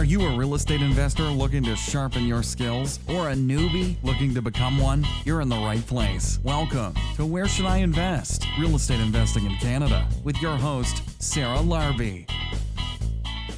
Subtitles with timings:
[0.00, 4.32] Are you a real estate investor looking to sharpen your skills or a newbie looking
[4.32, 5.06] to become one?
[5.26, 6.38] You're in the right place.
[6.42, 8.46] Welcome to Where Should I Invest?
[8.58, 12.26] Real Estate Investing in Canada with your host, Sarah Larby.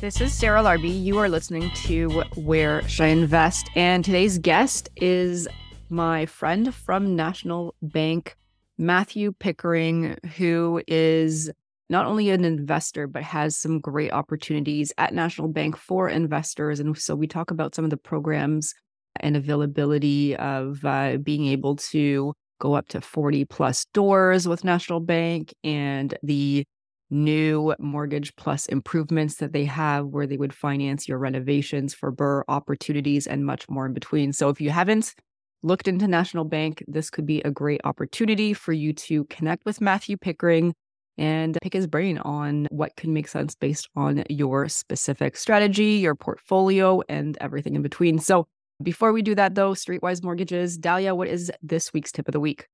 [0.01, 0.89] This is Sarah Larby.
[0.89, 3.71] You are listening to Where Should I Invest?
[3.77, 5.47] And today's guest is
[5.90, 8.37] my friend from National Bank,
[8.77, 11.53] Matthew Pickering, who is
[11.93, 16.80] not only an investor, but has some great opportunities at National Bank for investors.
[16.80, 18.75] And so we talk about some of the programs
[19.21, 25.01] and availability of uh, being able to go up to 40 plus doors with National
[25.01, 26.65] Bank and the
[27.11, 32.45] new mortgage plus improvements that they have where they would finance your renovations for BRRRR
[32.49, 34.33] opportunities and much more in between.
[34.33, 35.15] So if you haven't
[35.63, 39.83] looked into National Bank, this could be a great opportunity for you to connect with
[39.83, 40.73] Matthew Pickering
[41.19, 46.15] and pick his brain on what can make sense based on your specific strategy, your
[46.15, 48.19] portfolio, and everything in between.
[48.19, 48.47] So,
[48.83, 52.40] before we do that, though, Streetwise Mortgages, Dahlia, what is this week's tip of the
[52.40, 52.66] week?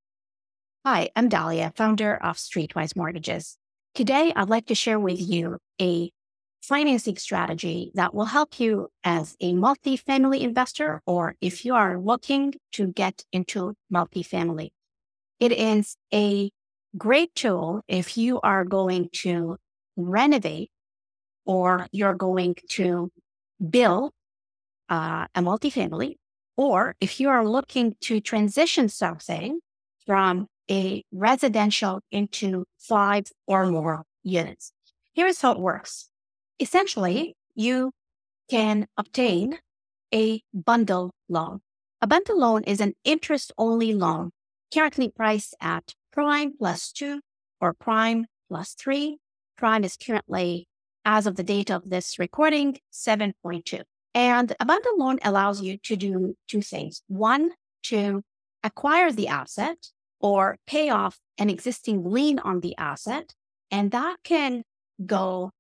[0.87, 3.59] Hi, I'm Dahlia, founder of Streetwise Mortgages.
[3.95, 6.11] Today, I'd like to share with you a
[6.63, 12.55] financing strategy that will help you as a multifamily investor or if you are looking
[12.73, 14.71] to get into multifamily.
[15.41, 16.51] It is a
[16.97, 19.57] great tool if you are going to
[19.97, 20.71] renovate
[21.45, 23.11] or you're going to
[23.71, 24.13] build
[24.89, 26.17] uh, a multifamily,
[26.57, 29.61] or if you are looking to transition something
[30.07, 34.73] from a residential into five or more units.
[35.15, 36.11] Here's how it works.
[36.61, 37.93] Essentially, you
[38.51, 39.59] can obtain
[40.15, 41.61] a bundle loan.
[42.01, 44.31] A bundle loan is an interest only loan
[44.73, 47.21] currently priced at prime plus two
[47.61, 49.19] or prime plus three.
[49.57, 50.69] Prime is currently,
[51.05, 53.83] as of the date of this recording, 7.2.
[54.15, 57.03] And a bundle loan allows you to do two things.
[57.09, 57.51] One,
[57.85, 58.23] to
[58.63, 59.79] acquire the asset
[60.21, 63.35] or pay off an existing lien on the asset.
[63.71, 64.63] And that can
[65.05, 65.51] go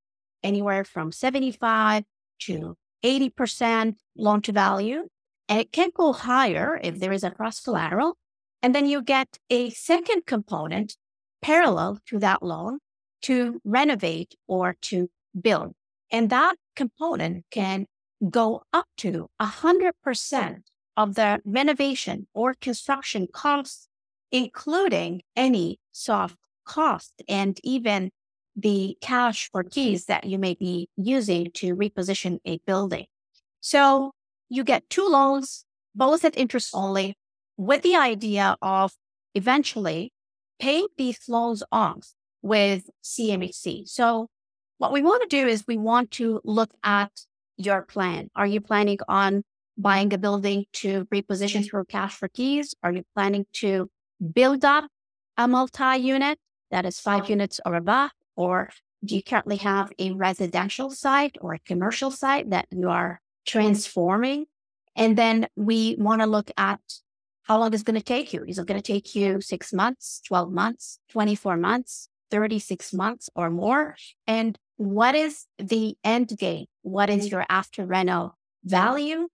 [0.42, 2.04] anywhere from 75
[2.40, 5.08] to 80% loan to value.
[5.48, 8.16] And it can go higher if there is a cross collateral
[8.62, 10.96] and then you get a second component
[11.40, 12.78] parallel to that loan
[13.22, 15.08] to renovate or to
[15.40, 15.74] build.
[16.10, 17.86] And that component can
[18.30, 20.62] go up to 100%
[20.96, 23.88] of the renovation or construction costs,
[24.32, 28.10] including any soft cost and even
[28.56, 33.06] the cash for keys that you may be using to reposition a building.
[33.60, 34.12] So
[34.48, 35.64] you get two loans,
[35.94, 37.16] both at interest only,
[37.58, 38.92] with the idea of
[39.34, 40.12] eventually
[40.58, 43.86] paying these loans off with CMHC.
[43.88, 44.28] So
[44.78, 47.10] what we want to do is we want to look at
[47.56, 48.30] your plan.
[48.34, 49.42] Are you planning on
[49.76, 52.74] buying a building to reposition through cash for keys?
[52.82, 53.90] Are you planning to
[54.32, 54.88] build up
[55.36, 56.38] a multi-unit
[56.70, 58.10] that is five units or above?
[58.36, 58.70] Or
[59.04, 64.46] do you currently have a residential site or a commercial site that you are transforming?
[64.94, 66.80] And then we want to look at
[67.48, 68.44] how long is it going to take you?
[68.46, 73.48] Is it going to take you six months, 12 months, 24 months, 36 months or
[73.48, 73.96] more?
[74.26, 76.66] And what is the end game?
[76.82, 79.28] What is your after reno value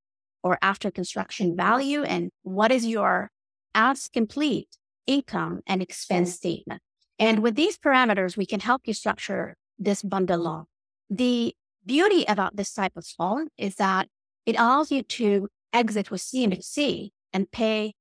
[0.44, 2.04] or after construction value?
[2.04, 3.32] And what is your
[3.74, 4.68] as complete
[5.08, 6.82] income and expense statement?
[7.18, 10.64] And with these parameters, we can help you structure this bundle loan.
[11.10, 11.54] The
[11.84, 14.08] beauty about this type of loan is that
[14.46, 17.94] it allows you to exit with CMHC and pay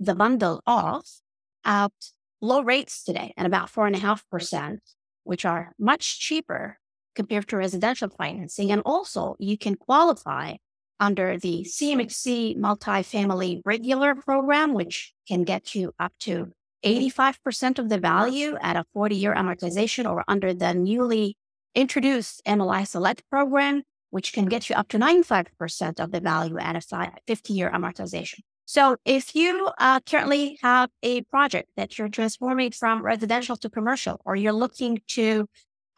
[0.00, 1.20] the bundle off
[1.64, 1.92] at
[2.40, 4.80] low rates today and about four and a half percent,
[5.24, 6.78] which are much cheaper
[7.14, 8.72] compared to residential financing.
[8.72, 10.54] And also you can qualify
[10.98, 16.52] under the CMHC multifamily regular program, which can get you up to
[16.84, 21.36] 85% of the value at a 40 year amortization or under the newly
[21.74, 26.76] introduced MLI Select program, which can get you up to 95% of the value at
[26.76, 28.40] a 50 year amortization.
[28.70, 34.20] So if you uh, currently have a project that you're transforming from residential to commercial,
[34.24, 35.48] or you're looking to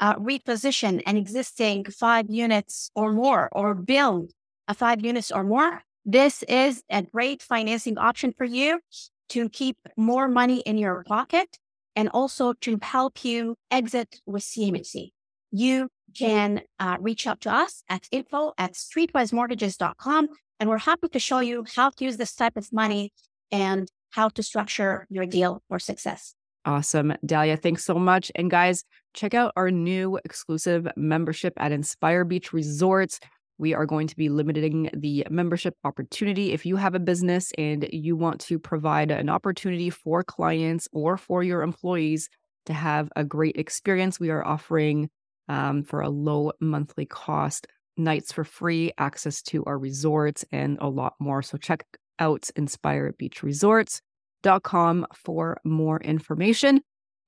[0.01, 4.33] uh, reposition an existing five units or more, or build
[4.69, 8.81] a five units or more, this is a great financing option for you
[9.29, 11.59] to keep more money in your pocket
[11.95, 15.11] and also to help you exit with CMHC.
[15.51, 20.29] You can uh, reach out to us at info at streetwisemortgages.com
[20.61, 23.13] and we're happy to show you how to use this type of money
[23.51, 26.35] and how to structure your deal for success.
[26.65, 27.13] Awesome.
[27.27, 28.31] Dahlia, thanks so much.
[28.37, 33.19] And guys, check out our new exclusive membership at Inspire Beach Resorts.
[33.59, 36.53] we are going to be limiting the membership opportunity.
[36.53, 41.17] If you have a business and you want to provide an opportunity for clients or
[41.17, 42.29] for your employees
[42.67, 45.11] to have a great experience, we are offering
[45.49, 47.67] um, for a low monthly cost
[47.97, 51.43] nights for free, access to our resorts, and a lot more.
[51.43, 51.85] So check
[52.19, 56.81] out inspirebeachresorts.com for more information.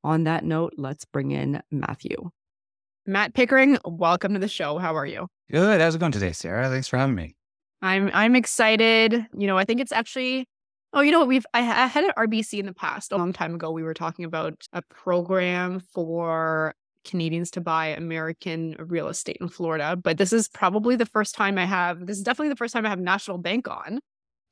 [0.03, 2.31] On that note, let's bring in Matthew.
[3.07, 4.79] Matt Pickering, welcome to the show.
[4.79, 5.29] How are you?
[5.51, 5.81] Good.
[5.81, 6.71] How's it going today, Sarah?
[6.71, 7.37] Thanks for having me.
[7.83, 9.27] I'm I'm excited.
[9.37, 10.49] You know, I think it's actually
[10.95, 11.29] Oh, you know what?
[11.29, 13.11] We've I, I had an RBC in the past.
[13.11, 16.73] A long time ago, we were talking about a program for
[17.05, 19.97] Canadians to buy American real estate in Florida.
[19.97, 22.07] But this is probably the first time I have.
[22.07, 24.01] This is definitely the first time I have National Bank on,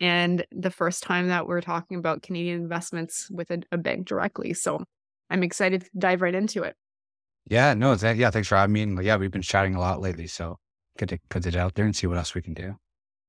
[0.00, 4.52] and the first time that we're talking about Canadian investments with a, a bank directly.
[4.54, 4.84] So
[5.30, 6.76] I'm excited to dive right into it.
[7.48, 8.82] Yeah, no, that, yeah, thanks for having me.
[8.82, 10.58] And yeah, we've been chatting a lot lately, so
[10.98, 12.76] good to put it out there and see what else we can do.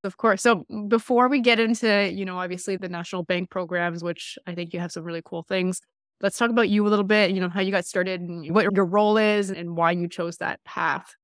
[0.04, 0.42] Of course.
[0.42, 4.74] So before we get into, you know, obviously the national bank programs, which I think
[4.74, 5.80] you have some really cool things,
[6.22, 8.74] let's talk about you a little bit, you know, how you got started and what
[8.74, 11.16] your role is and why you chose that path.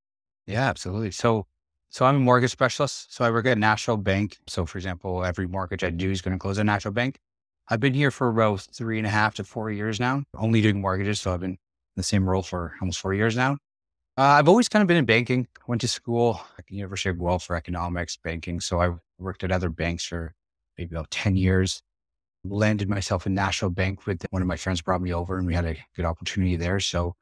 [0.45, 1.12] Yeah, absolutely.
[1.12, 1.45] So
[1.91, 3.13] so I'm a mortgage specialist.
[3.13, 4.38] So I work at a National Bank.
[4.47, 7.18] So for example, every mortgage I do is going to close at National Bank.
[7.68, 10.81] I've been here for about three and a half to four years now, only doing
[10.81, 11.21] mortgages.
[11.21, 11.57] So I've been in
[11.95, 13.57] the same role for almost four years now.
[14.18, 15.47] Uh, I've always kind of been in banking.
[15.68, 18.59] Went to school at the University of Guelph for economics, banking.
[18.59, 20.33] So I worked at other banks for
[20.77, 21.81] maybe about 10 years.
[22.44, 25.53] Landed myself in National Bank with one of my friends brought me over and we
[25.53, 26.80] had a good opportunity there.
[26.80, 27.15] So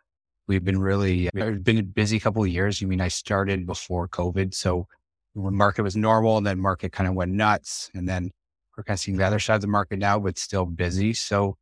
[0.47, 2.81] we've been really, we've been a busy couple of years.
[2.81, 4.53] I mean, I started before COVID.
[4.53, 4.87] So
[5.33, 7.89] when market was normal and then market kind of went nuts.
[7.93, 8.31] And then
[8.75, 11.13] we're kind of seeing the other side of the market now, but still busy.
[11.13, 11.57] So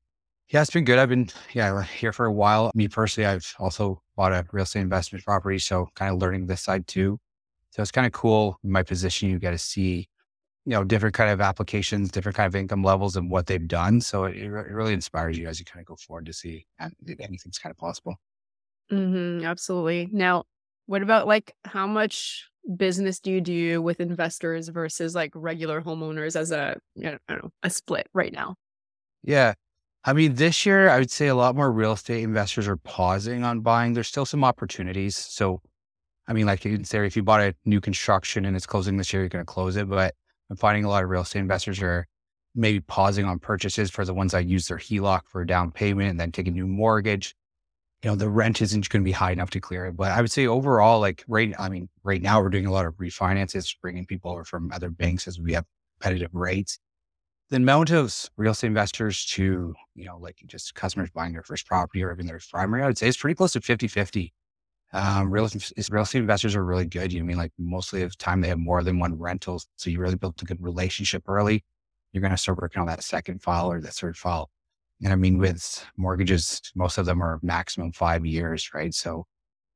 [0.49, 0.99] yeah, it's been good.
[0.99, 2.71] I've been yeah here for a while.
[2.75, 6.61] Me personally, I've also bought a real estate investment property, so kind of learning this
[6.61, 7.19] side too.
[7.71, 8.59] So it's kind of cool.
[8.63, 10.07] My position, you get to see,
[10.65, 14.01] you know, different kind of applications, different kind of income levels, and what they've done.
[14.01, 17.59] So it, it really inspires you as you kind of go forward to see anything's
[17.59, 18.15] kind of possible.
[18.91, 20.09] Mm-hmm, absolutely.
[20.11, 20.43] Now,
[20.87, 26.35] what about like how much business do you do with investors versus like regular homeowners
[26.35, 28.55] as a you know, I don't know a split right now?
[29.23, 29.53] Yeah.
[30.03, 33.43] I mean, this year, I would say a lot more real estate investors are pausing
[33.43, 33.93] on buying.
[33.93, 35.15] There's still some opportunities.
[35.15, 35.61] So,
[36.27, 38.97] I mean, like you can say, if you bought a new construction and it's closing
[38.97, 39.89] this year, you're going to close it.
[39.89, 40.13] But
[40.49, 42.07] I'm finding a lot of real estate investors are
[42.53, 46.09] maybe pausing on purchases for the ones that use their HELOC for a down payment
[46.09, 47.35] and then take a new mortgage.
[48.03, 49.97] You know, the rent isn't going to be high enough to clear it.
[49.97, 52.85] But I would say overall, like right, I mean, right now we're doing a lot
[52.85, 55.65] of refinances, bringing people over from other banks as we have
[55.99, 56.79] competitive rates
[57.49, 61.67] the amount of real estate investors to, you know, like just customers buying their first
[61.67, 64.33] property or even their primary, I would say it's pretty close to 50 50.
[64.93, 65.49] Um, real,
[65.89, 67.11] real estate investors are really good.
[67.11, 69.61] You know, I mean, like mostly of the time they have more than one rental.
[69.75, 71.63] So you really built a good relationship early.
[72.13, 74.49] You're going to start working on that second file or that third file.
[75.03, 78.93] And I mean, with mortgages, most of them are maximum five years, right?
[78.93, 79.25] So,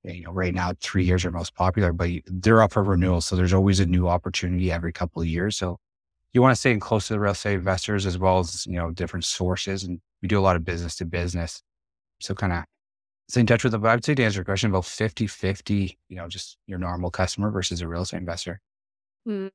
[0.04, 3.20] you know, right now, three years are most popular, but they're up for renewal.
[3.20, 5.58] So there's always a new opportunity every couple of years.
[5.58, 5.78] So
[6.32, 8.92] you want to stay close to the real estate investors as well as, you know,
[8.92, 9.84] different sources.
[9.84, 11.62] And we do a lot of business to business.
[12.22, 12.64] So kind of
[13.30, 13.82] stay in touch with them.
[13.82, 16.80] But I would say to answer your question about 50 50, you know, just your
[16.80, 18.60] normal customer versus a real estate investor.
[19.28, 19.52] Mm.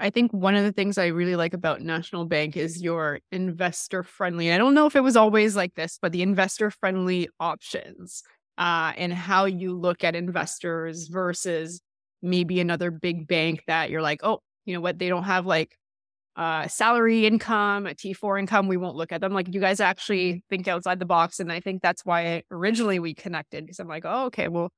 [0.00, 4.02] I think one of the things I really like about National Bank is your investor
[4.02, 4.52] friendly.
[4.52, 8.22] I don't know if it was always like this, but the investor friendly options
[8.58, 11.80] uh, and how you look at investors versus
[12.22, 15.76] maybe another big bank that you're like, oh, you know what, they don't have like
[16.36, 19.32] uh, salary income, a T4 income, we won't look at them.
[19.32, 21.38] Like you guys actually think outside the box.
[21.38, 24.70] And I think that's why originally we connected because I'm like, oh, okay, well,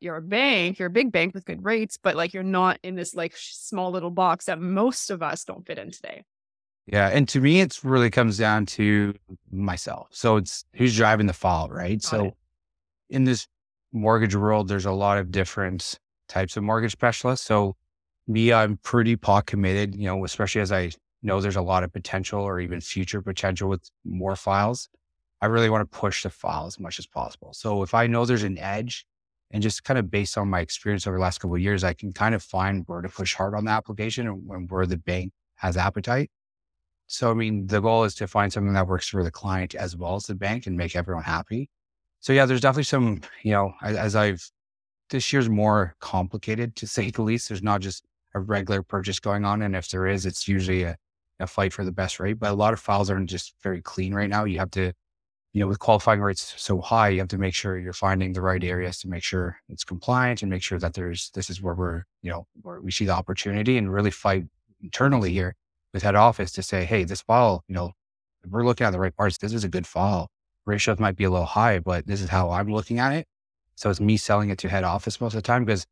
[0.00, 2.96] you're a bank, you're a big bank with good rates, but like you're not in
[2.96, 6.24] this like small little box that most of us don't fit in today.
[6.86, 7.08] Yeah.
[7.08, 9.14] And to me, it really comes down to
[9.50, 10.08] myself.
[10.10, 12.02] So it's who's driving the file, right?
[12.02, 12.34] Got so it.
[13.10, 13.46] in this
[13.92, 17.46] mortgage world, there's a lot of different types of mortgage specialists.
[17.46, 17.76] So
[18.26, 20.90] me, I'm pretty pot committed, you know, especially as I
[21.22, 24.88] know there's a lot of potential or even future potential with more files.
[25.40, 27.52] I really want to push the file as much as possible.
[27.52, 29.04] So if I know there's an edge
[29.50, 31.94] and just kind of based on my experience over the last couple of years, I
[31.94, 35.32] can kind of find where to push hard on the application and where the bank
[35.56, 36.30] has appetite.
[37.08, 39.96] So, I mean, the goal is to find something that works for the client as
[39.96, 41.68] well as the bank and make everyone happy.
[42.20, 44.48] So, yeah, there's definitely some, you know, as I've,
[45.10, 47.48] this year's more complicated to say the least.
[47.48, 49.62] There's not just a regular purchase going on.
[49.62, 50.96] And if there is, it's usually a,
[51.40, 52.38] a fight for the best rate.
[52.38, 54.44] But a lot of files aren't just very clean right now.
[54.44, 54.92] You have to
[55.52, 58.40] you know, with qualifying rates so high, you have to make sure you're finding the
[58.40, 61.74] right areas to make sure it's compliant and make sure that there's, this is where
[61.74, 64.44] we're, you know, where we see the opportunity and really fight
[64.82, 65.54] internally here
[65.92, 67.92] with head office to say, hey, this file, you know,
[68.48, 69.36] we're looking at the right parts.
[69.36, 70.30] This is a good file.
[70.64, 73.26] Ratios might be a little high, but this is how I'm looking at it.
[73.74, 75.86] So it's me selling it to head office most of the time because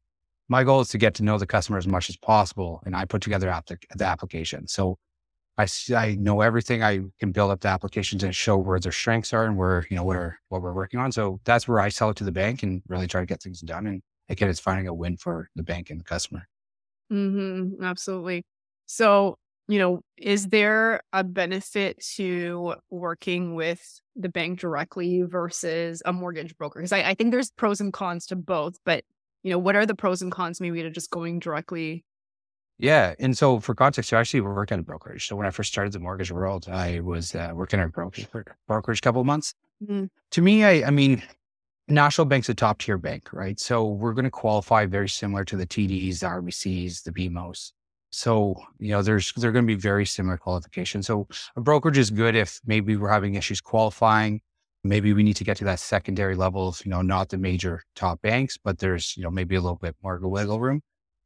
[0.51, 2.83] my goal is to get to know the customer as much as possible.
[2.85, 3.55] And I put together
[3.95, 4.67] the application.
[4.67, 4.99] So
[5.57, 6.83] I, I know everything.
[6.83, 9.97] I can build up the applications and show where their strengths are and where, you
[9.97, 11.13] know, what are, what we're working on.
[11.13, 13.61] So that's where I sell it to the bank and really try to get things
[13.61, 13.87] done.
[13.87, 16.49] And again, it's finding a win for the bank and the customer.
[17.13, 18.43] Mm-hmm, absolutely.
[18.87, 19.39] So,
[19.69, 26.57] you know, is there a benefit to working with the bank directly versus a mortgage
[26.57, 26.81] broker?
[26.81, 29.05] Because I, I think there's pros and cons to both, but
[29.43, 32.05] you know, what are the pros and cons maybe to just going directly
[32.81, 33.15] yeah.
[33.19, 35.29] And so for context, I actually worked at a brokerage.
[35.29, 38.27] So when I first started the mortgage world, I was uh, working at a brokerage
[38.27, 39.55] for brokerage couple of months.
[39.85, 40.07] Mm-hmm.
[40.31, 41.23] To me, I, I mean,
[41.89, 43.61] National Bank's a top tier bank, right?
[43.61, 47.73] So we're going to qualify very similar to the TDs, the RBCs, the BMOs.
[48.09, 51.07] So, you know, there's, they're going to be very similar qualifications.
[51.07, 54.41] So a brokerage is good if maybe we're having issues qualifying.
[54.85, 58.23] Maybe we need to get to that secondary levels, you know, not the major top
[58.23, 60.81] banks, but there's, you know, maybe a little bit more wiggle room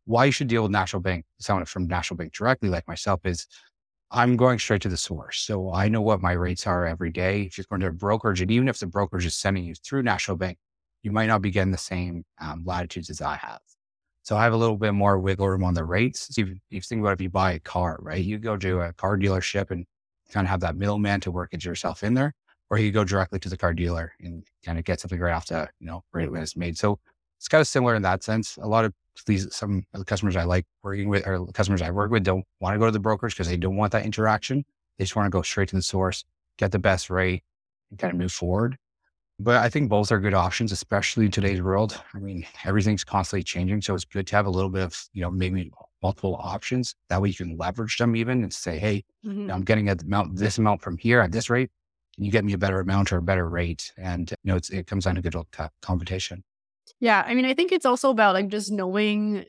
[0.07, 3.47] why you should deal with National Bank, someone from National Bank directly, like myself, is
[4.11, 5.41] I'm going straight to the source.
[5.41, 7.43] So I know what my rates are every day.
[7.43, 10.03] If you're going to a brokerage, and even if the brokerage is sending you through
[10.03, 10.59] National Bank,
[11.03, 13.61] you might not be getting the same um, latitudes as I have.
[14.23, 16.35] So I have a little bit more wiggle room on the rates.
[16.35, 18.23] So if you think about if you buy a car, right?
[18.23, 19.85] You go to a car dealership and
[20.31, 22.35] kind of have that middleman to work it yourself in there,
[22.71, 25.47] or you go directly to the car dealer and kind of get something right off
[25.47, 26.77] the, you know, right when it's made.
[26.79, 26.99] So
[27.39, 28.57] it's kind of similar in that sense.
[28.57, 28.95] A lot of
[29.27, 32.45] these some of the customers I like working with or customers I work with don't
[32.61, 34.65] want to go to the brokers because they don't want that interaction.
[34.99, 36.25] They just want to go straight to the source,
[36.59, 37.43] get the best rate,
[37.91, 38.77] and kind of move forward.
[39.41, 42.01] But I think both are good options, especially in today's world.
[42.15, 43.83] I mean, everything's constantly changing.
[43.83, 46.95] So it's good to have a little bit of, you know, maybe multiple options.
[47.09, 49.51] That way you can leverage them even and say, hey, mm-hmm.
[49.51, 51.71] I'm getting a amount, this amount from here at this rate.
[52.17, 53.93] You get me a better amount or a better rate?
[53.97, 55.49] And, you know, it comes down to good old
[55.83, 56.45] competition.
[57.01, 59.47] Yeah, I mean, I think it's also about like just knowing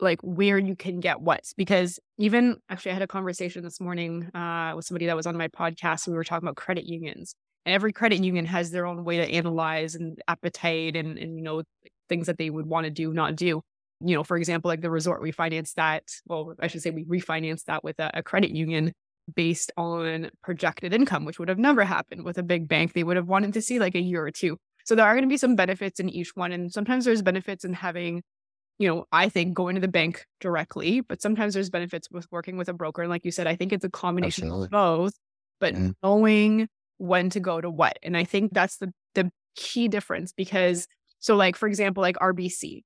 [0.00, 4.30] like where you can get what because even actually I had a conversation this morning
[4.34, 6.06] uh, with somebody that was on my podcast.
[6.06, 7.34] and We were talking about credit unions,
[7.64, 11.42] and every credit union has their own way to analyze and appetite and and you
[11.42, 11.62] know
[12.08, 13.62] things that they would want to do, not do.
[14.00, 16.04] You know, for example, like the resort, we financed that.
[16.26, 18.92] Well, I should say we refinanced that with a, a credit union
[19.34, 22.92] based on projected income, which would have never happened with a big bank.
[22.92, 24.58] They would have wanted to see like a year or two.
[24.84, 26.52] So there are going to be some benefits in each one.
[26.52, 28.22] And sometimes there's benefits in having,
[28.78, 32.56] you know, I think going to the bank directly, but sometimes there's benefits with working
[32.56, 33.02] with a broker.
[33.02, 34.66] And like you said, I think it's a combination Absolutely.
[34.66, 35.14] of both,
[35.58, 35.94] but mm.
[36.02, 37.98] knowing when to go to what.
[38.02, 40.86] And I think that's the the key difference because
[41.18, 42.82] so like for example, like RBC,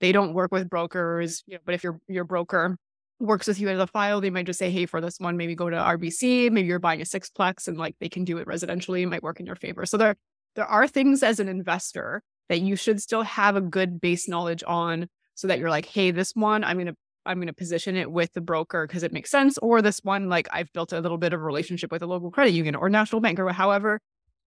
[0.00, 2.78] they don't work with brokers, you know, but if your your broker
[3.22, 5.54] works with you as a file, they might just say, hey, for this one, maybe
[5.54, 6.50] go to RBC.
[6.50, 9.40] Maybe you're buying a sixplex and like they can do it residentially, it might work
[9.40, 9.86] in your favor.
[9.86, 10.16] So there
[10.54, 14.62] there are things as an investor that you should still have a good base knowledge
[14.66, 17.96] on so that you're like, hey, this one, I'm going to I'm going to position
[17.96, 19.56] it with the broker because it makes sense.
[19.58, 22.32] Or this one, like I've built a little bit of a relationship with a local
[22.32, 24.00] credit union or national bank or however,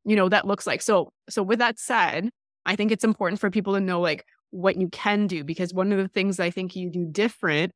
[0.04, 0.82] you know, that looks like.
[0.82, 2.30] So, so with that said,
[2.66, 5.94] I think it's important for people to know like what you can do because one
[5.94, 7.72] of the things I think you do different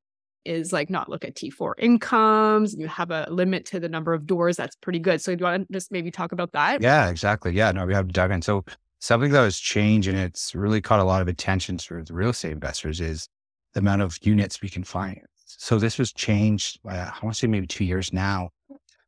[0.45, 2.75] is like not look at T4 incomes.
[2.75, 4.57] You have a limit to the number of doors.
[4.57, 5.21] That's pretty good.
[5.21, 6.81] So do you want to just maybe talk about that?
[6.81, 7.53] Yeah, exactly.
[7.53, 8.41] Yeah, no, we have to dive in.
[8.41, 8.63] So
[8.99, 12.29] something that has changed and it's really caught a lot of attention for the real
[12.29, 13.27] estate investors is
[13.73, 15.27] the amount of units we can finance.
[15.45, 18.49] So this was changed, uh, I want to say maybe two years now.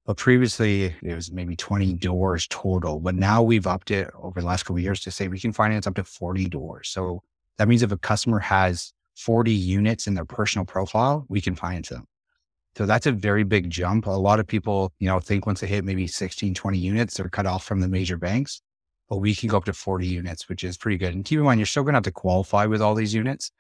[0.06, 3.00] But previously it was maybe 20 doors total.
[3.00, 5.54] But now we've upped it over the last couple of years to say we can
[5.54, 6.90] finance up to 40 doors.
[6.90, 7.22] So
[7.58, 11.86] that means if a customer has 40 units in their personal profile, we can find
[11.86, 12.06] them.
[12.76, 14.08] So that's a very big jump.
[14.08, 17.30] A lot of people, you know, think once they hit maybe 16, 20 units, they're
[17.30, 18.62] cut off from the major banks,
[19.10, 21.14] but we can go up to 40 units, which is pretty good.
[21.14, 23.52] And keep in mind, you're still going to have to qualify with all these units,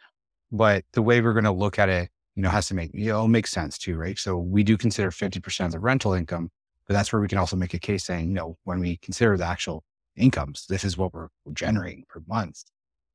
[0.51, 3.09] but the way we're going to look at it, you know, has to make, you
[3.09, 4.17] know, make sense too, right?
[4.17, 6.49] So we do consider 50% of the rental income,
[6.87, 9.37] but that's where we can also make a case saying, you know, when we consider
[9.37, 9.83] the actual
[10.15, 12.63] incomes, this is what we're generating per month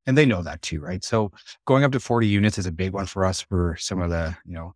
[0.07, 1.03] and they know that too, right?
[1.03, 1.31] So
[1.65, 4.35] going up to 40 units is a big one for us for some of the,
[4.45, 4.73] you know,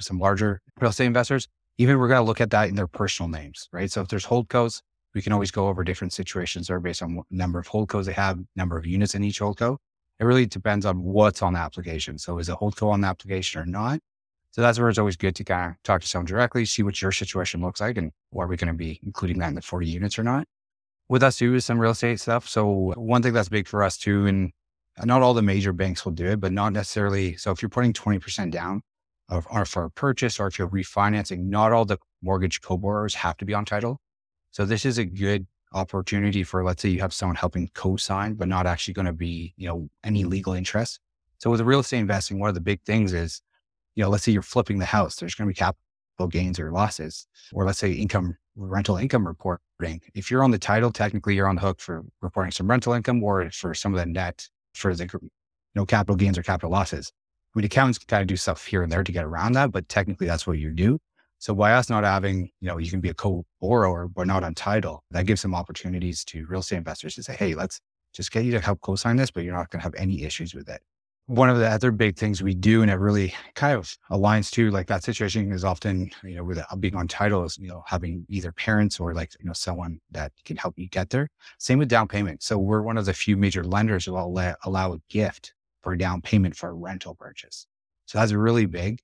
[0.00, 1.48] some larger real estate investors.
[1.78, 3.90] Even we're going to look at that in their personal names, right?
[3.90, 4.82] So if there's hold holdcos,
[5.14, 8.12] we can always go over different situations or based on number of hold holdcos they
[8.12, 9.78] have, number of units in each hold holdco.
[10.20, 12.18] It really depends on what's on the application.
[12.18, 14.00] So is a holdco on the application or not?
[14.52, 17.00] So that's where it's always good to kind of talk to someone directly, see what
[17.02, 19.88] your situation looks like and are we going to be including that in the 40
[19.88, 20.46] units or not.
[21.08, 22.48] with us too is some real estate stuff.
[22.48, 24.52] So one thing that's big for us too, and
[25.02, 27.36] not all the major banks will do it, but not necessarily.
[27.36, 28.82] So if you're putting 20% down
[29.28, 33.44] or for a purchase or if you're refinancing, not all the mortgage co-borrowers have to
[33.44, 34.00] be on title.
[34.50, 38.46] So this is a good opportunity for, let's say you have someone helping co-sign, but
[38.46, 41.00] not actually going to be, you know, any legal interest.
[41.38, 43.42] So with real estate investing, one of the big things is,
[43.96, 46.70] you know, let's say you're flipping the house, there's going to be capital gains or
[46.70, 50.00] losses, or let's say income rental income reporting.
[50.14, 53.22] If you're on the title, technically you're on the hook for reporting some rental income
[53.24, 55.30] or for some of the net for the you
[55.74, 57.12] know capital gains or capital losses.
[57.54, 59.72] I mean, accountants can kind of do stuff here and there to get around that,
[59.72, 60.98] but technically that's what you do.
[61.38, 64.54] So by us not having, you know, you can be a co-borrower, but not on
[64.54, 67.80] title, that gives some opportunities to real estate investors to say, hey, let's
[68.12, 70.54] just get you to help co-sign this, but you're not going to have any issues
[70.54, 70.82] with it
[71.26, 74.70] one of the other big things we do, and it really kind of aligns to
[74.70, 77.82] like that situation is often, you know, with uh, being on title is, you know,
[77.86, 81.28] having either parents or like, you know, someone that can help you get there.
[81.58, 82.42] Same with down payment.
[82.42, 85.98] So we're one of the few major lenders who will allow a gift for a
[85.98, 87.66] down payment for a rental purchase.
[88.04, 89.00] So that's really big.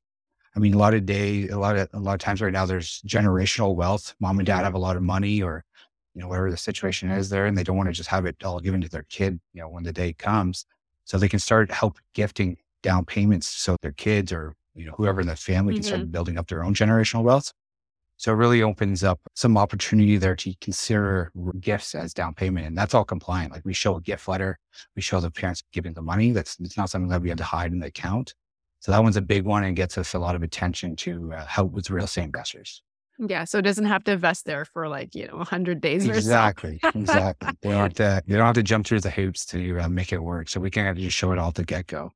[0.54, 2.66] I mean, a lot of day, a lot of, a lot of times right now,
[2.66, 4.14] there's generational wealth.
[4.20, 4.64] Mom and dad mm-hmm.
[4.64, 5.64] have a lot of money or,
[6.14, 8.36] you know, whatever the situation is there, and they don't want to just have it
[8.44, 10.66] all given to their kid, you know, when the day comes
[11.10, 15.20] so they can start help gifting down payments so their kids or you know whoever
[15.20, 15.88] in the family can mm-hmm.
[15.88, 17.52] start building up their own generational wealth.
[18.16, 22.66] So it really opens up some opportunity there to consider gifts as down payment.
[22.66, 23.50] And that's all compliant.
[23.50, 24.56] Like we show a gift letter,
[24.94, 26.30] we show the parents giving the money.
[26.30, 28.34] That's it's not something that we have to hide in the account.
[28.78, 31.44] So that one's a big one and gets us a lot of attention to uh,
[31.44, 32.82] help with real estate investors.
[33.22, 36.14] Yeah, so it doesn't have to vest there for like you know 100 days or
[36.14, 37.50] exactly, exactly.
[37.60, 38.22] They don't have to.
[38.26, 40.48] They don't have to jump through the hoops to uh, make it work.
[40.48, 42.12] So we can just show it all to get go.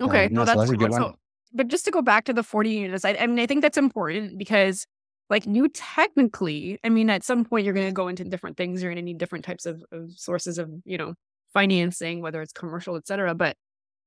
[0.00, 1.00] Okay, uh, no, that's, so that's a good one.
[1.02, 1.14] So,
[1.52, 3.78] but just to go back to the 40 units, I, I mean, I think that's
[3.78, 4.86] important because
[5.28, 8.80] like you technically, I mean, at some point you're going to go into different things.
[8.80, 11.14] You're going to need different types of, of sources of you know
[11.52, 13.34] financing, whether it's commercial, et cetera.
[13.34, 13.56] But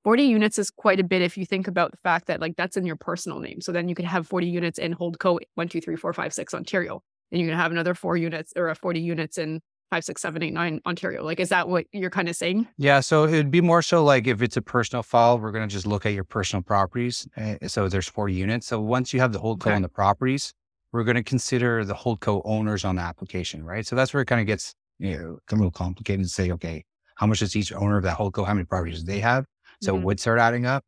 [0.03, 2.77] 40 units is quite a bit if you think about the fact that like that's
[2.77, 3.61] in your personal name.
[3.61, 6.53] So then you could have 40 units in Holdco one, two, three, four, five, six
[6.53, 7.03] Ontario.
[7.31, 10.53] And you can have another four units or 40 units in five, six, seven, eight,
[10.53, 11.23] nine Ontario.
[11.23, 12.67] Like, is that what you're kind of saying?
[12.77, 13.01] Yeah.
[13.01, 15.85] So it'd be more so like if it's a personal file, we're going to just
[15.85, 17.27] look at your personal properties.
[17.37, 18.67] Uh, so there's four units.
[18.67, 19.75] So once you have the Holdco okay.
[19.75, 20.53] and the properties,
[20.91, 23.85] we're going to consider the Holdco owners on the application, right?
[23.85, 26.83] So that's where it kind of gets you know, a little complicated to say, okay,
[27.15, 29.45] how much does each owner of that Holdco, how many properties do they have?
[29.81, 30.05] So mm-hmm.
[30.05, 30.83] would start adding up.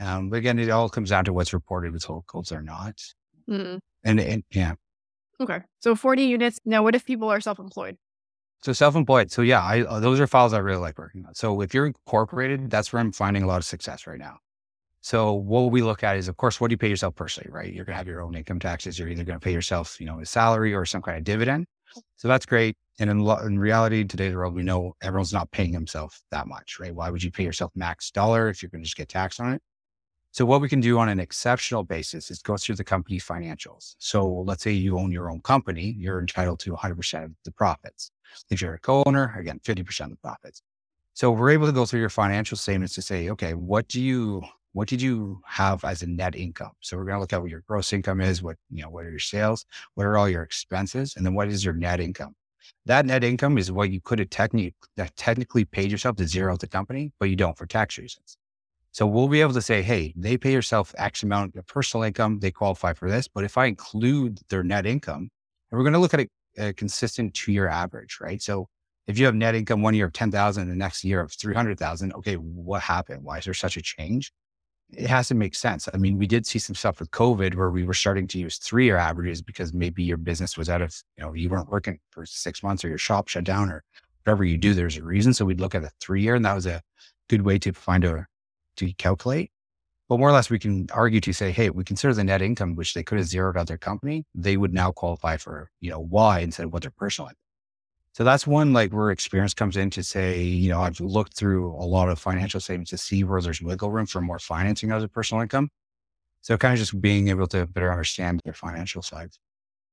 [0.00, 2.96] Um, but again, it all comes down to what's reported with Holdcos or not.
[3.48, 3.78] Mm-hmm.
[4.04, 4.74] And, and yeah.
[5.40, 5.60] Okay.
[5.80, 6.58] So 40 units.
[6.64, 7.96] Now, what if people are self employed?
[8.62, 9.30] So self-employed.
[9.30, 11.34] So yeah, I, uh, those are files I really like working on.
[11.34, 14.36] So if you're incorporated, that's where I'm finding a lot of success right now.
[15.00, 17.72] So what we look at is, of course, what do you pay yourself personally, right?
[17.72, 18.98] You're going to have your own income taxes.
[18.98, 21.66] You're either going to pay yourself, you know, a salary or some kind of dividend.
[22.16, 22.76] So that's great.
[22.98, 26.78] And in, lo- in reality, today's world, we know everyone's not paying himself that much,
[26.78, 26.94] right?
[26.94, 29.54] Why would you pay yourself max dollar if you're going to just get taxed on
[29.54, 29.62] it?
[30.32, 33.96] So what we can do on an exceptional basis is go through the company financials.
[33.98, 38.12] So let's say you own your own company, you're entitled to 100% of the profits.
[38.48, 40.62] If you're a co-owner, again, 50% of the profits.
[41.14, 44.42] So we're able to go through your financial statements to say, okay, what do you
[44.72, 46.72] what did you have as a net income?
[46.80, 49.04] So we're going to look at what your gross income is, what you know, what
[49.04, 52.34] are your sales, what are all your expenses, and then what is your net income.
[52.86, 56.26] That net income is what you could have technically that uh, technically paid yourself to
[56.26, 58.36] zero the company, but you don't for tax reasons.
[58.92, 62.40] So we'll be able to say, hey, they pay yourself X amount of personal income,
[62.40, 63.28] they qualify for this.
[63.28, 65.30] But if I include their net income,
[65.70, 66.28] and we're going to look at a,
[66.58, 68.42] a uh, consistent two year average, right?
[68.42, 68.68] So
[69.06, 72.12] if you have net income one year of 10,000 and the next year of 300,000,
[72.14, 73.22] okay, what happened?
[73.22, 74.32] Why is there such a change?
[74.92, 75.88] It has to make sense.
[75.92, 78.58] I mean, we did see some stuff with COVID where we were starting to use
[78.58, 81.98] three year averages because maybe your business was out of, you know, you weren't working
[82.10, 83.84] for six months or your shop shut down or
[84.24, 85.32] whatever you do, there's a reason.
[85.32, 86.82] So we'd look at a three year and that was a
[87.28, 88.26] good way to find a,
[88.76, 89.50] to calculate.
[90.08, 92.74] But more or less, we can argue to say, hey, we consider the net income,
[92.74, 96.00] which they could have zeroed out their company, they would now qualify for, you know,
[96.00, 97.36] Y instead of what their personal income.
[98.12, 101.68] So that's one like where experience comes in to say, you know, I've looked through
[101.74, 105.04] a lot of financial statements to see where there's wiggle room for more financing as
[105.04, 105.70] a personal income.
[106.42, 109.30] So kind of just being able to better understand their financial side.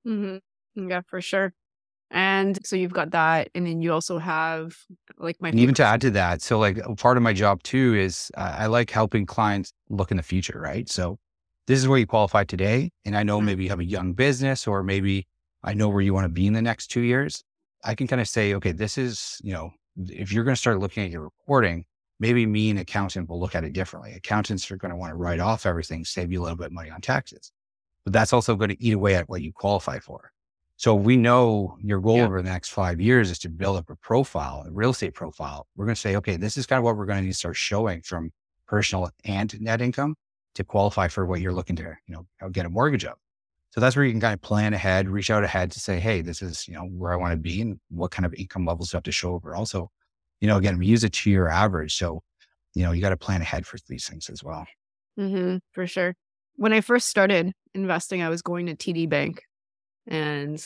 [0.08, 0.90] Mm-hmm.
[0.90, 1.54] Yeah, for sure.
[2.10, 4.78] And so you've got that, and then you also have
[5.18, 5.50] like my.
[5.50, 8.56] And even to add to that, so like part of my job too is uh,
[8.60, 10.88] I like helping clients look in the future, right?
[10.88, 11.18] So
[11.68, 13.48] this is where you qualify today, and I know mm-hmm.
[13.48, 15.28] maybe you have a young business, or maybe
[15.64, 17.44] I know where you want to be in the next two years.
[17.84, 19.72] I can kind of say, okay, this is, you know,
[20.08, 21.86] if you're going to start looking at your reporting,
[22.20, 24.14] maybe me and accountant will look at it differently.
[24.14, 26.72] Accountants are going to want to write off everything, save you a little bit of
[26.74, 27.52] money on taxes.
[28.04, 30.32] But that's also going to eat away at what you qualify for.
[30.78, 32.26] So we know your goal Yeah.
[32.26, 35.68] over the next five years is to build up a profile, a real estate profile.
[35.76, 37.38] We're going to say, okay, this is kind of what we're going to need to
[37.38, 38.32] start showing from
[38.68, 40.16] personal and net income
[40.56, 43.18] to qualify for what you're looking to, you know, get a mortgage of.
[43.78, 46.22] So that's where you can kind of plan ahead, reach out ahead to say, hey,
[46.22, 48.92] this is, you know, where I want to be and what kind of income levels
[48.92, 49.56] I have to show over.
[49.56, 49.92] Also,
[50.42, 51.96] you know, again, we use a two year average.
[51.96, 52.24] So,
[52.74, 54.66] you know, you got to plan ahead for these things as well.
[55.20, 56.16] Mm-hmm, for sure.
[56.56, 59.44] When I first started investing, I was going to TD Bank,
[60.08, 60.60] and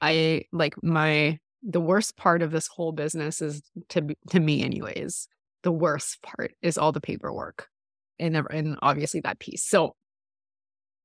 [0.00, 5.28] I like my the worst part of this whole business is to to me, anyways.
[5.64, 7.68] The worst part is all the paperwork,
[8.18, 9.66] and and obviously that piece.
[9.66, 9.96] So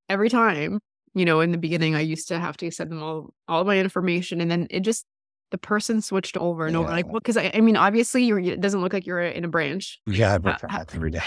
[0.07, 0.79] every time,
[1.13, 3.77] you know, in the beginning, I used to have to send them all all my
[3.77, 5.05] information, and then it just
[5.51, 6.89] the person switched over and over.
[6.89, 9.47] Like, well, because I, I mean, obviously, you're it doesn't look like you're in a
[9.47, 9.99] branch.
[10.07, 11.21] Yeah, I work Uh, how- every day.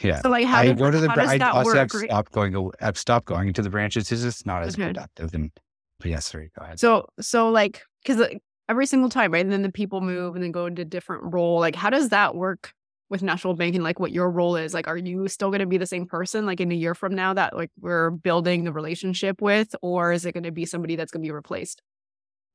[0.00, 0.20] Yeah.
[0.22, 2.04] So like, how, I go to the, how bra- does I that also have right?
[2.08, 4.10] stopped going, to, I've stopped going to the branches.
[4.10, 4.86] Is it's just not as Okay.
[4.86, 5.34] productive.
[5.34, 5.50] And,
[5.98, 6.80] but yes, sorry, go ahead.
[6.80, 8.26] So so like because
[8.68, 9.44] every single time, right?
[9.44, 11.60] And then the people move and then go into different role.
[11.60, 12.72] Like, how does that work
[13.10, 13.82] with national banking?
[13.82, 14.72] Like, what your role is?
[14.72, 17.14] Like, are you still going to be the same person like in a year from
[17.14, 20.96] now that like we're building the relationship with, or is it going to be somebody
[20.96, 21.82] that's going to be replaced?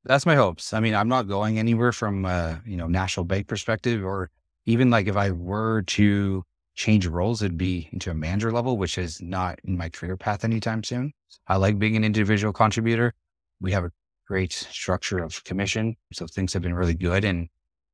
[0.04, 0.72] That's my hopes.
[0.72, 2.24] I mean, I'm not going anywhere from
[2.64, 4.30] you know, national bank perspective, or
[4.64, 6.42] even like if I were to
[6.74, 10.44] change roles, it'd be into a manager level, which is not in my career path
[10.44, 11.12] anytime soon.
[11.48, 13.14] I like being an individual contributor.
[13.60, 13.90] We have a
[14.26, 15.96] great structure of commission.
[16.12, 17.24] So things have been really good.
[17.24, 17.48] And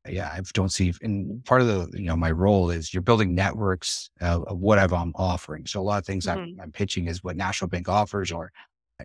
[0.09, 3.35] yeah, I don't see, and part of the, you know, my role is you're building
[3.35, 5.67] networks uh, of what I've, I'm offering.
[5.67, 8.51] So a lot of things I'm, I'm pitching is what National Bank offers, or,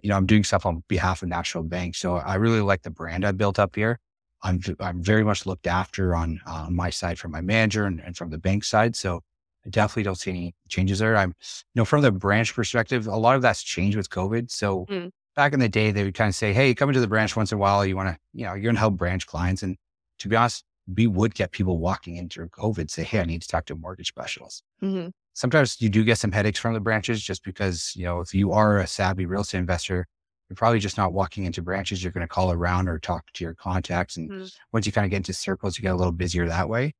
[0.01, 1.95] you know, I'm doing stuff on behalf of National Bank.
[1.95, 3.99] So I really like the brand I built up here.
[4.43, 8.15] I'm, I'm very much looked after on, on my side from my manager and, and
[8.17, 8.95] from the bank side.
[8.95, 9.21] So
[9.65, 11.15] I definitely don't see any changes there.
[11.17, 14.49] I'm, you know, from the branch perspective, a lot of that's changed with COVID.
[14.51, 15.09] So Mm.
[15.35, 17.51] back in the day, they would kind of say, Hey, come into the branch once
[17.51, 17.85] in a while.
[17.85, 19.61] You want to, you know, you're going to help branch clients.
[19.63, 19.75] And
[20.19, 20.63] to be honest,
[20.95, 23.77] we would get people walking into COVID say, Hey, I need to talk to a
[23.77, 24.63] mortgage specialist.
[24.81, 25.09] Mm-hmm.
[25.33, 28.51] Sometimes you do get some headaches from the branches just because, you know, if you
[28.53, 30.07] are a savvy real estate investor,
[30.49, 32.01] you're probably just not walking into branches.
[32.03, 34.17] You're going to call around or talk to your contacts.
[34.17, 34.51] And Mhm.
[34.71, 36.93] once you kind of get into circles, you get a little busier that way.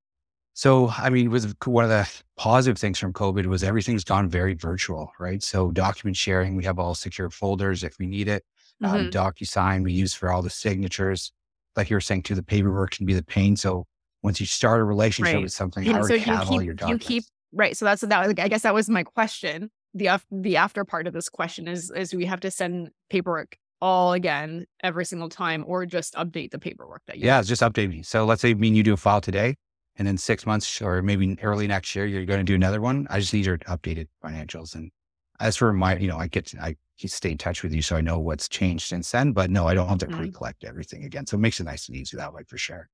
[0.54, 4.56] So, I mean, was one of the positive things from COVID was everything's gone very
[4.56, 5.42] virtual, right?
[5.44, 8.44] So document sharing, we have all secure folders if we need it.
[8.84, 11.32] Um, DocuSign we use for all the signatures.
[11.78, 13.56] Like you were saying too, the paperwork can be the pain.
[13.56, 13.86] So
[14.24, 15.44] once you start a relationship Right.
[15.44, 17.78] with something, And so already you have all keep your you keep right.
[17.78, 18.28] So that's that.
[18.28, 19.70] Like, I guess that was my question.
[19.94, 24.14] The the after part of this question is is we have to send paperwork all
[24.14, 27.90] again every single time, or just update the paperwork that you Yeah, it's just update
[27.90, 28.02] me.
[28.04, 29.56] So let's say me and you do a file today,
[29.96, 33.08] and then six months or maybe early next year, you're going to do another one.
[33.10, 34.76] I just need your updated financials.
[34.76, 34.92] And
[35.40, 37.82] as for my, you know, I get, to, I stay in touch with you.
[37.82, 40.16] So I know what's changed since then, but no, I don't have to Mhm.
[40.16, 41.28] pre-collect everything again.
[41.28, 42.90] So it makes it nice and easy that way for sure.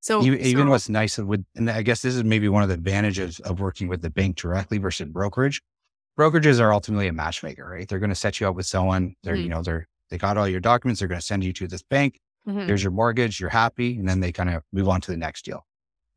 [0.00, 2.74] So even, even what's nice with, and I guess this is maybe one of the
[2.74, 5.60] advantages of working with the bank directly versus brokerage.
[6.18, 7.88] Brokerages are ultimately a matchmaker, right?
[7.88, 9.14] They're going to set you up with someone.
[9.22, 9.42] They're, Mhm.
[9.44, 11.00] you know, they're, they got all your documents.
[11.00, 12.66] They're going to send you to this bank Mhm.
[12.66, 15.46] there's your mortgage, you're happy, and then they kind of move on to the next
[15.46, 15.66] deal.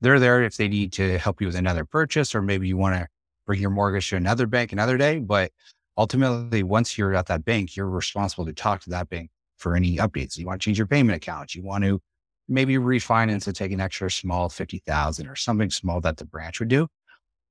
[0.01, 2.95] They're there if they need to help you with another purchase, or maybe you want
[2.95, 3.07] to
[3.51, 5.19] bring your mortgage to another bank another day.
[5.19, 5.51] But
[5.97, 9.97] ultimately, once you're at that bank, you're responsible to talk to that bank for any
[9.97, 10.37] updates.
[10.37, 11.99] You want to change your payment account, you want to
[12.47, 16.69] maybe refinance and take an extra small 50,000 or something small that the branch would
[16.69, 16.87] do.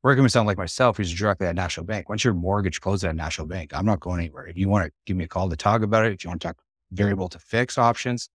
[0.02, 3.14] Working with someone like myself who's directly at National Bank, once your mortgage closes at
[3.14, 4.46] National Bank, I'm not going anywhere.
[4.46, 6.40] If you want to give me a call to talk about it, if you want
[6.40, 6.56] to talk
[6.92, 8.30] variable to fix options,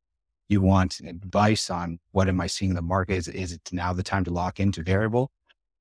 [0.49, 3.15] you want advice on what am I seeing in the market?
[3.15, 5.31] Is, is it now the time to lock into variable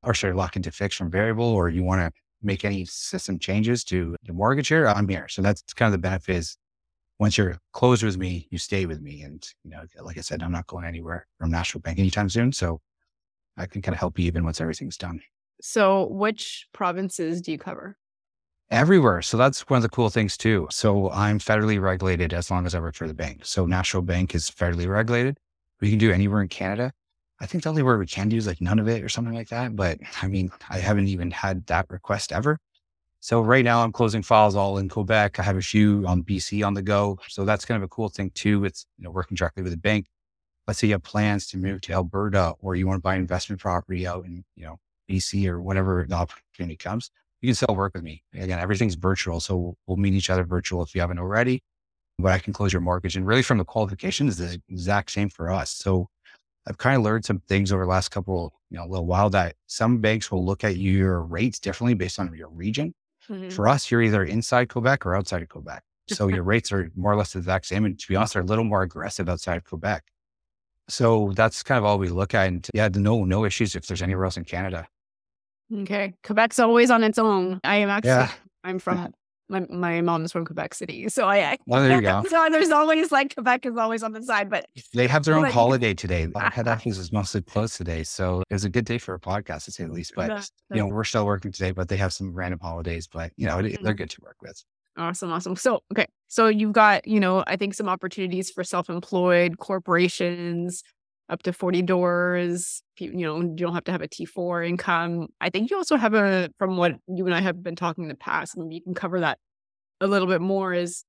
[0.04, 2.12] or sorry, lock into fixed from variable, or you want to
[2.42, 4.86] make any system changes to the mortgage here?
[4.86, 5.28] I'm here.
[5.28, 6.56] So that's kind of the benefit is
[7.18, 9.22] once you're closed with me, you stay with me.
[9.22, 12.52] And, you know, like I said, I'm not going anywhere from National Bank anytime soon.
[12.52, 12.80] So
[13.56, 15.20] I can kind of help you even once everything's done.
[15.60, 17.96] So, which provinces do you cover?
[18.70, 19.22] Everywhere.
[19.22, 20.66] So that's one of the cool things too.
[20.70, 23.44] So I'm federally regulated as long as I work for the bank.
[23.44, 25.38] So National Bank is federally regulated.
[25.80, 26.92] We can do anywhere in Canada.
[27.44, 29.76] I think the only word we can do is like Nunavut or something like that.
[29.76, 32.58] But I mean, I haven't even had that request ever.
[33.20, 35.38] So right now I'm closing files all in Quebec.
[35.38, 37.18] I have a few on BC on the go.
[37.28, 38.64] So that's kind of a cool thing too.
[38.64, 40.06] It's, you know, working directly with the bank.
[40.66, 43.60] Let's say you have plans to move to Alberta or you want to buy investment
[43.60, 44.78] property out in, you know,
[45.10, 47.10] BC or whatever the opportunity comes
[47.44, 48.22] you can still work with me.
[48.32, 49.38] Again, everything's virtual.
[49.38, 51.62] So we'll meet each other virtual if you haven't already,
[52.18, 53.16] but I can close your mortgage.
[53.16, 55.70] And really from the qualifications, the exact same for us.
[55.70, 56.08] So
[56.66, 59.28] I've kind of learned some things over the last couple, you know, a little while
[59.30, 62.94] that some banks will look at your rates differently based on your region.
[63.28, 63.52] Mhm.
[63.52, 65.82] For us, you're either inside Quebec or outside of Quebec.
[66.08, 67.84] So your rates are more or less the exact same.
[67.86, 70.04] And to be honest, they're a little more aggressive outside of Quebec.
[70.88, 72.46] So that's kind of all we look at.
[72.48, 74.86] And yeah, no, no issues if there's anywhere else in Canada.
[75.74, 76.12] Okay.
[76.22, 77.60] Quebec's always on its own.
[77.64, 78.30] I am actually, Yeah.
[78.64, 79.14] I'm from,
[79.48, 81.08] my, my mom's from Quebec City.
[81.08, 82.22] So I, there you go.
[82.28, 85.42] so there's always like Quebec is always on the side, but They have their own
[85.42, 86.28] Like- holiday today.
[86.34, 88.02] Our head office is mostly closed today.
[88.04, 90.12] So it was a good day for a podcast to say the least.
[90.16, 93.46] But, you know, we're still working today, but they have some random holidays, but, you
[93.46, 93.96] know, it- they're mm-hmm.
[93.96, 94.62] good to work with.
[94.96, 95.56] Awesome, awesome.
[95.56, 96.06] So, okay.
[96.28, 100.84] So you've got, you know, I think some opportunities for self-employed corporations
[101.28, 102.82] up to 40 doors.
[102.98, 105.28] You know, you don't have to have a T4 income.
[105.40, 108.08] I think you also have a, from what you and I have been talking in
[108.08, 109.38] the past, maybe you can cover that
[110.00, 111.04] a little bit more is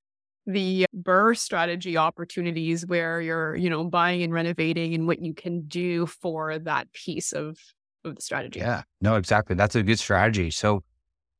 [0.46, 5.66] the BRRRR strategy opportunities where you're, you know, buying and renovating and what you can
[5.66, 7.58] do for that piece of,
[8.04, 8.60] of the strategy.
[8.60, 9.56] Yeah, no, exactly.
[9.56, 10.50] That's a good strategy.
[10.50, 10.84] So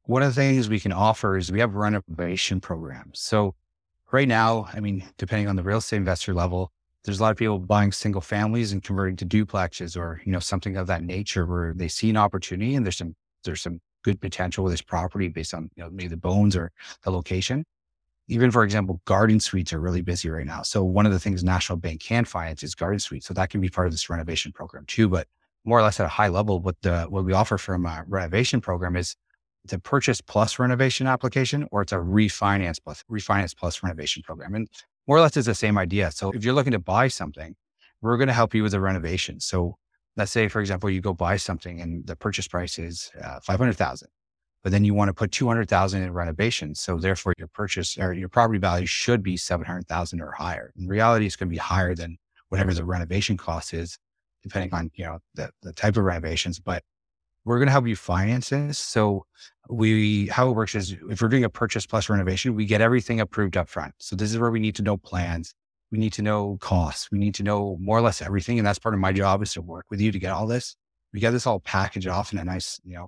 [0.02, 3.20] one of the things we can offer is we have renovation programs.
[3.20, 3.54] So
[4.12, 6.72] right now, I mean, depending on the real estate investor level,
[7.06, 10.40] there's a lot of people buying single families and converting to duplexes or, you know,
[10.40, 13.14] something of that nature where they see an opportunity and there's some,
[13.44, 16.72] there's some good potential with this property based on, you know, maybe the bones or
[17.04, 17.64] the location.
[18.26, 20.62] Even for example, garden suites are really busy right now.
[20.62, 23.26] So one of the things National Bank can finance is garden suites.
[23.26, 25.08] So that can be part of this renovation program too.
[25.08, 25.28] But
[25.64, 28.60] more or less at a high level, what the what we offer from a renovation
[28.60, 29.14] program is
[29.62, 34.54] it's a purchase plus renovation application or it's a refinance plus refinance plus renovation program.
[34.56, 34.68] And
[35.06, 36.10] more or less it's the same idea.
[36.10, 37.54] So if you're looking to buy something,
[38.02, 39.40] we're going to help you with the renovation.
[39.40, 39.76] So
[40.16, 44.08] let's say, for example, you go buy something and the purchase price is uh, 500,000,
[44.62, 46.74] but then you want to put 200,000 in renovation.
[46.74, 50.72] So therefore your purchase or your property value should be 700,000 or higher.
[50.76, 53.98] In reality, it's going to be higher than whatever the renovation cost is,
[54.42, 56.82] depending on, you know, the, the type of renovations, but
[57.46, 58.76] we're going to help you finance this.
[58.76, 59.24] So
[59.70, 63.20] we, how it works is if we're doing a purchase plus renovation, we get everything
[63.20, 63.94] approved up front.
[63.98, 65.54] So this is where we need to know plans.
[65.92, 67.08] We need to know costs.
[67.12, 68.58] We need to know more or less everything.
[68.58, 70.74] And that's part of my job is to work with you to get all this.
[71.12, 73.06] We get this all packaged off in a nice, you know,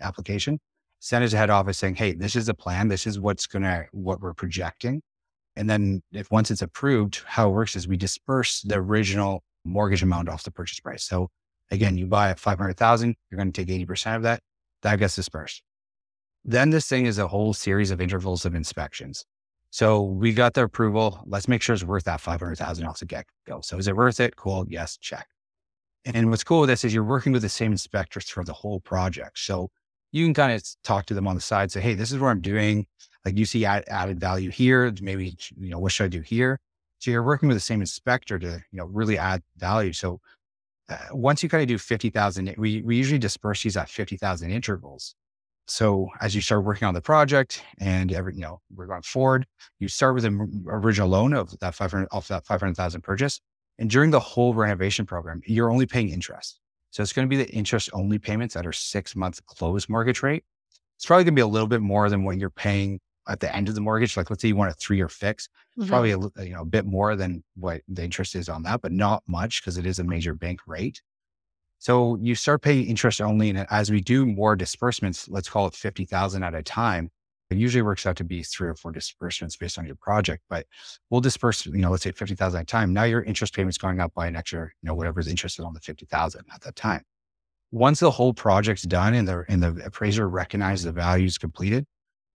[0.00, 0.60] application,
[1.00, 2.86] send it to head office saying, Hey, this is the plan.
[2.86, 5.02] This is what's to, what we're projecting.
[5.56, 10.02] And then if once it's approved, how it works is we disperse the original mortgage
[10.04, 11.02] amount off the purchase price.
[11.02, 11.28] So
[11.70, 14.40] again, you buy at 500,000, you're going to take 80% of that.
[14.82, 15.62] That gets dispersed.
[16.44, 19.24] Then this thing is a whole series of intervals of inspections.
[19.70, 21.20] So we got the approval.
[21.26, 23.60] Let's make sure it's worth that 500,000 off get go.
[23.62, 24.36] So is it worth it?
[24.36, 24.66] Cool.
[24.68, 24.96] Yes.
[24.98, 25.26] Check.
[26.04, 28.78] And what's cool with this is you're working with the same inspectors for the whole
[28.80, 29.38] project.
[29.38, 29.70] So
[30.12, 32.28] you can kind of talk to them on the side, say, Hey, this is what
[32.28, 32.86] I'm doing.
[33.24, 34.92] Like you see add, added value here.
[35.00, 36.60] Maybe, you know, what should I do here?
[36.98, 39.92] So you're working with the same inspector to, you know, really add value.
[39.92, 40.20] So
[40.88, 45.14] uh, once you kind of do 50,000, we, we usually disperse these at 50,000 intervals.
[45.66, 49.46] So as you start working on the project and every, you know, we're going forward,
[49.78, 53.40] you start with an original loan of that 500, off that 500,000 purchase.
[53.78, 56.60] And during the whole renovation program, you're only paying interest.
[56.90, 60.22] So it's going to be the interest only payments at our six month close mortgage
[60.22, 60.44] rate.
[60.96, 63.54] It's probably going to be a little bit more than what you're paying at the
[63.54, 64.16] end of the mortgage.
[64.16, 65.90] Like let's say you want a three year fix, it's mm-hmm.
[65.90, 68.92] probably a, you know, a bit more than what the interest is on that, but
[68.92, 71.02] not much because it is a major bank rate.
[71.78, 73.50] So you start paying interest only.
[73.50, 77.10] And as we do more disbursements, let's call it 50,000 at a time.
[77.50, 80.66] It usually works out to be three or four disbursements based on your project, but
[81.10, 82.94] we'll disperse, you know, let's say 50,000 at a time.
[82.94, 85.80] Now your interest payment's going up by an extra, you know, whatever's interested on the
[85.80, 87.02] 50,000 at that time.
[87.70, 91.84] Once the whole project's done and the, and the appraiser recognizes the value is completed,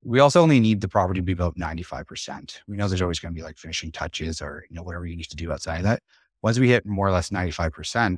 [0.03, 2.59] we also only need the property to be about 95%.
[2.67, 5.15] We know there's always going to be like finishing touches or, you know, whatever you
[5.15, 6.01] need to do outside of that.
[6.41, 8.17] Once we hit more or less 95%,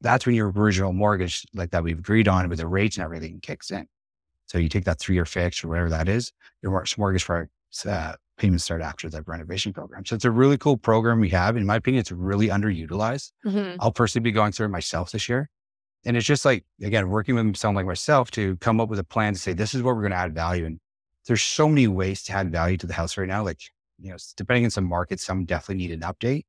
[0.00, 3.40] that's when your original mortgage, like that we've agreed on with the rates and everything
[3.40, 3.86] kicks in.
[4.46, 7.48] So you take that three year fix or whatever that is, your mortgage for
[7.86, 10.04] uh, payments start after the renovation program.
[10.04, 11.56] So it's a really cool program we have.
[11.56, 13.32] In my opinion, it's really underutilized.
[13.46, 13.76] Mhm.
[13.80, 15.48] I'll personally be going through it myself this year.
[16.04, 19.04] And it's just like, again, working with someone like myself to come up with a
[19.04, 20.66] plan to say, this is where we're going to add value.
[20.66, 20.78] And
[21.26, 23.44] there's so many ways to add value to the house right now.
[23.44, 23.60] Like,
[23.98, 26.44] you know, depending on some markets, some definitely need an update.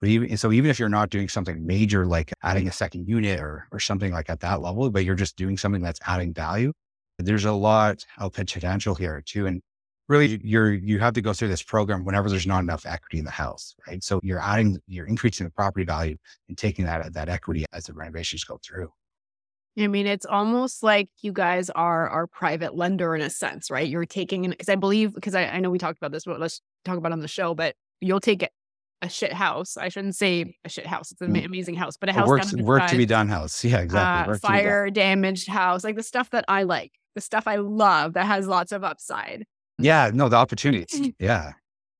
[0.00, 3.40] But even so, even if you're not doing something major like adding a second unit
[3.40, 6.72] or or something like at that level, but you're just doing something that's adding value,
[7.18, 9.46] there's a lot of potential here too.
[9.46, 9.60] And
[10.08, 13.24] really, you're you have to go through this program whenever there's not enough equity in
[13.24, 14.02] the house, right?
[14.04, 16.16] So you're adding, you're increasing the property value
[16.48, 18.90] and taking that that equity as the renovations go through.
[19.76, 23.88] I mean, it's almost like you guys are our private lender in a sense, right?
[23.88, 26.60] You're taking, because I believe, because I, I know we talked about this, but let's
[26.84, 28.48] talk about it on the show, but you'll take a,
[29.02, 29.76] a shit house.
[29.76, 31.12] I shouldn't say a shit house.
[31.12, 31.44] It's an Mm.
[31.44, 33.64] amazing house, but a house work, damaged work to be done house.
[33.64, 34.24] Yeah, exactly.
[34.24, 34.62] uh, Work to be done.
[34.64, 38.48] fire damaged house, like the stuff that I like, the stuff I love that has
[38.48, 39.44] lots of upside.
[39.78, 41.12] Yeah, no, the opportunities.
[41.20, 41.52] Yeah.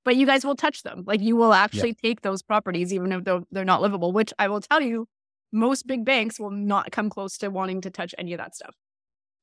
[0.04, 1.04] But you guys will touch them.
[1.07, 4.48] Like you will actually take those properties, even if they're, they're not livable, which I
[4.48, 5.07] will tell you,
[5.52, 8.74] most big banks will not come close to wanting to touch any of that stuff.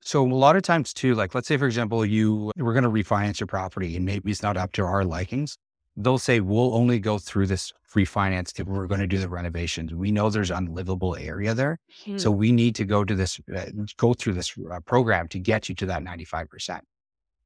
[0.02, 2.90] So a lot of times too, like let's say for example, you we're going to
[2.90, 5.58] refinance your property and maybe it's not up to our likings.
[5.98, 9.94] They'll say we'll only go through this refinance if we're going to do the renovations.
[9.94, 12.18] We know there's unlivable area there, Hmm.
[12.18, 13.66] so we need to go to this uh,
[13.98, 16.84] go through this uh, program to get you to that ninety five percent.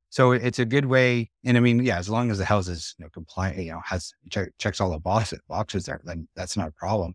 [0.10, 2.96] So it's a good way, and I mean, yeah, as long as the house is
[2.98, 6.58] you know, compliant, you know, has check, checks all the boxes boxes there, then that's
[6.58, 7.14] not a problem.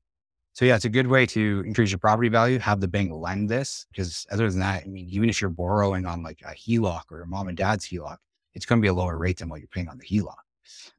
[0.54, 2.60] So yeah, it's a good way to increase your property value.
[2.60, 6.06] Have the bank lend this because other than that, I mean, even if you're borrowing
[6.06, 8.16] on like a HELOC or a mom and dad's HELOC,
[8.54, 10.36] it's going to be a lower rate than what you're paying on the HELOC.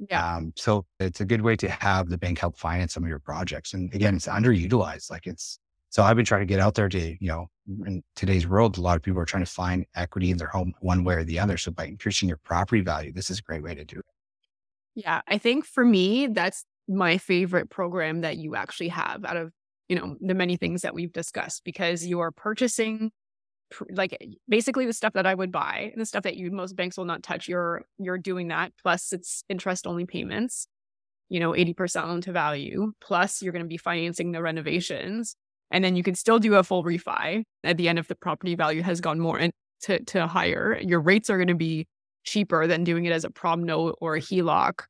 [0.09, 0.35] Yeah.
[0.35, 3.19] Um, so it's a good way to have the bank help finance some of your
[3.19, 3.73] projects.
[3.73, 5.09] And again, it's underutilized.
[5.09, 5.57] Like it's
[5.89, 7.47] so I've been trying to get out there to you know
[7.85, 10.73] in today's world, a lot of people are trying to find equity in their home
[10.81, 11.57] one way or the other.
[11.57, 14.05] So by increasing your property value, this is a great way to do it.
[14.95, 19.51] Yeah, I think for me, that's my favorite program that you actually have out of,
[19.87, 23.11] you know, the many things that we've discussed because you are purchasing
[23.91, 26.75] like eh, basically the stuff that I would buy and the stuff that you most
[26.75, 27.47] banks will not touch.
[27.47, 30.67] You're you're doing that plus it's interest only payments,
[31.29, 35.35] you know, 80% loan to value, plus you're going to be financing the renovations.
[35.71, 38.55] And then you can still do a full refi at the end if the property
[38.55, 40.79] value has gone more in, to, to higher.
[40.79, 41.87] Your rates are going to be
[42.23, 44.81] cheaper than doing it as a prom note or a HELOC.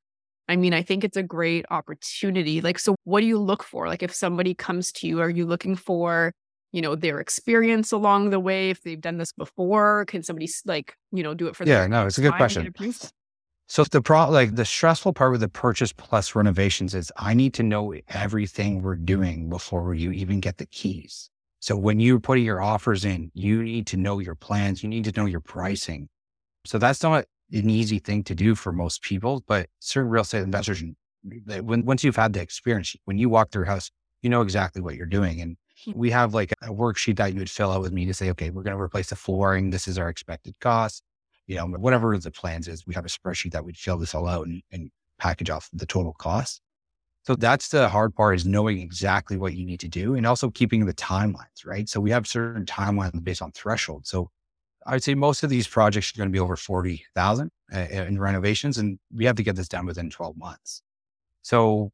[0.48, 2.62] I mean, I think it's a great opportunity.
[2.62, 3.88] Like, so what do you look for?
[3.88, 6.34] Like, if somebody comes to you, are you looking for,
[6.72, 8.70] you know, their experience along the way?
[8.70, 12.06] If they've done this before, can somebody like, you know, do it for Yeah, no,
[12.06, 13.10] it's a good time and get question.
[13.68, 17.56] So the pro like the stressful part with the purchase plus renovations is I need
[17.56, 21.32] to know everything we're doing before you even get the keys.
[21.62, 24.84] So when you're putting your offers in, you need to know your plans.
[24.84, 26.10] You need to know your pricing.
[26.64, 30.44] So that's not an easy thing to do for most people, but certain real estate
[30.44, 30.84] investors,
[31.62, 34.82] when once you've had the experience, when you walk through a house, you know exactly
[34.82, 35.42] what you're doing.
[35.42, 35.92] And hmm.
[35.96, 38.50] we have like a worksheet that you would fill out with me to say, okay,
[38.50, 39.70] we're going to replace the flooring.
[39.70, 41.04] This is our expected cost
[41.48, 44.28] you know, whatever the plans is, we have a spreadsheet that we'd fill this all
[44.28, 46.62] out and, and package off the total cost.
[47.24, 50.52] So that's the hard part is knowing exactly what you need to do and also
[50.52, 51.90] keeping the timelines, right?
[51.90, 54.06] So we have certain timelines based on threshold.
[54.06, 54.30] So
[54.86, 58.20] I would say most of these projects are going to be over 40,000 uh, in
[58.20, 60.82] renovations and we have to get this done within 12 months.
[61.42, 61.92] So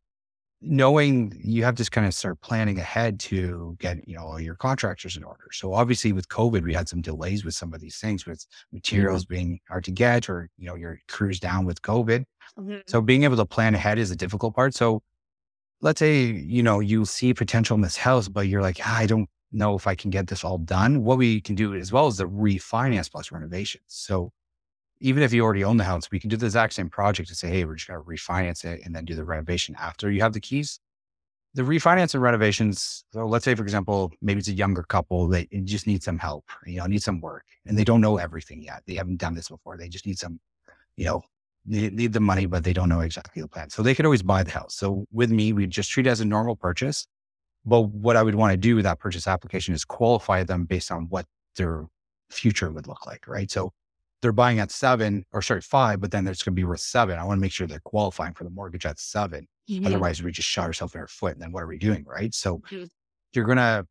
[0.61, 4.55] knowing you have to kind of start planning ahead to get, you know, all your
[4.55, 5.45] contractors in order.
[5.51, 9.25] So obviously with COVID, we had some delays with some of these things with materials
[9.25, 12.25] being hard to get or, you know, your crews down with COVID.
[12.59, 12.83] Mhm.
[12.87, 14.75] So being able to plan ahead is a difficult part.
[14.75, 15.01] So
[15.81, 19.05] let's say, you know, you see potential in this house, but you're like, "Ah, I
[19.07, 21.03] don't know if I can get this all done.
[21.03, 23.83] What we can do as well is the refinance plus renovations.
[23.87, 24.31] So
[24.99, 27.37] even if you already own the house, we can do the exact same project and
[27.37, 30.21] say, hey, we're just going to refinance it and then do the renovation after you
[30.21, 30.79] have the keys.
[31.53, 33.03] The refinance and renovations.
[33.11, 36.45] So let's say, for example, maybe it's a younger couple that just need some help,
[36.65, 38.83] you know, need some work and they don't know everything yet.
[38.85, 39.75] They haven't done this before.
[39.75, 40.39] They just need some,
[40.95, 41.23] you know,
[41.65, 43.69] they need the money, but they don't know exactly the plan.
[43.69, 44.75] So they could always buy the house.
[44.75, 47.05] So with me, we just treat it as a normal purchase.
[47.65, 50.91] But what I would want to do with that purchase application is qualify them based
[50.91, 51.85] on what their
[52.29, 53.51] future would look like, right?
[53.51, 53.71] So
[54.21, 57.17] they're buying at seven or sorry, five, but then it's going to be worth seven.
[57.19, 59.47] I want to make sure they're qualifying for the mortgage at seven.
[59.85, 61.33] Otherwise, we just shot ourselves in our foot.
[61.33, 62.03] And then what are we doing?
[62.05, 62.33] Right.
[62.33, 62.89] So Mhm.
[63.33, 63.87] you're going to,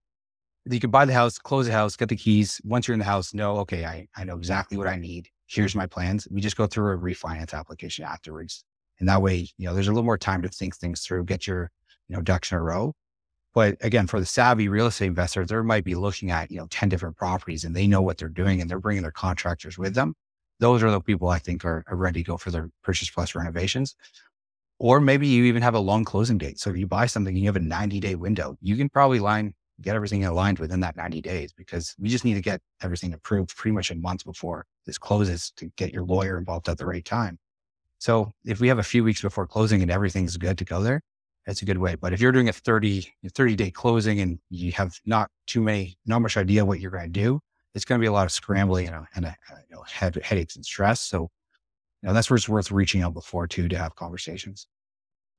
[0.67, 2.61] you can buy the house, close the house, get the keys.
[2.65, 5.29] Once you're in the house, know, okay, I, I know exactly what I need.
[5.47, 6.29] Here's my plans.
[6.31, 8.65] We just go through a refinance application afterwards.
[9.01, 11.47] And that way, you know, there's a little more time to think things through, get
[11.47, 11.71] your,
[12.09, 12.95] you know, ducks in a row.
[13.53, 16.69] But again, for the savvy real estate investor, they might be looking at, you know,
[16.71, 19.95] 10 different properties and they know what they're doing and they're bringing their contractors with
[19.95, 20.15] them.
[20.61, 23.35] Those are the people I think are, are ready to go for their purchase plus
[23.35, 23.97] renovations.
[24.79, 26.61] Or maybe you even have a long closing date.
[26.61, 29.19] So if you buy something and you have a 90 day window, you can probably
[29.19, 33.13] line, get everything aligned within that 90 days because we just need to get everything
[33.13, 36.87] approved pretty much a month before this closes to get your lawyer involved at the
[36.87, 37.39] right time.
[37.99, 41.03] So if we have a few weeks before closing and everything's good to go there,
[41.47, 41.95] that's a good way.
[41.95, 45.97] But if you're doing a 30, 30 day closing and you have not too many,
[46.07, 47.41] not much idea what you're going to do,
[47.75, 49.37] it's going to be a lot of scrambling and, a, and a,
[49.69, 51.01] you know, head, headaches and stress.
[51.01, 51.31] So,
[52.03, 54.67] you know, that's where it's worth reaching out before too to have conversations.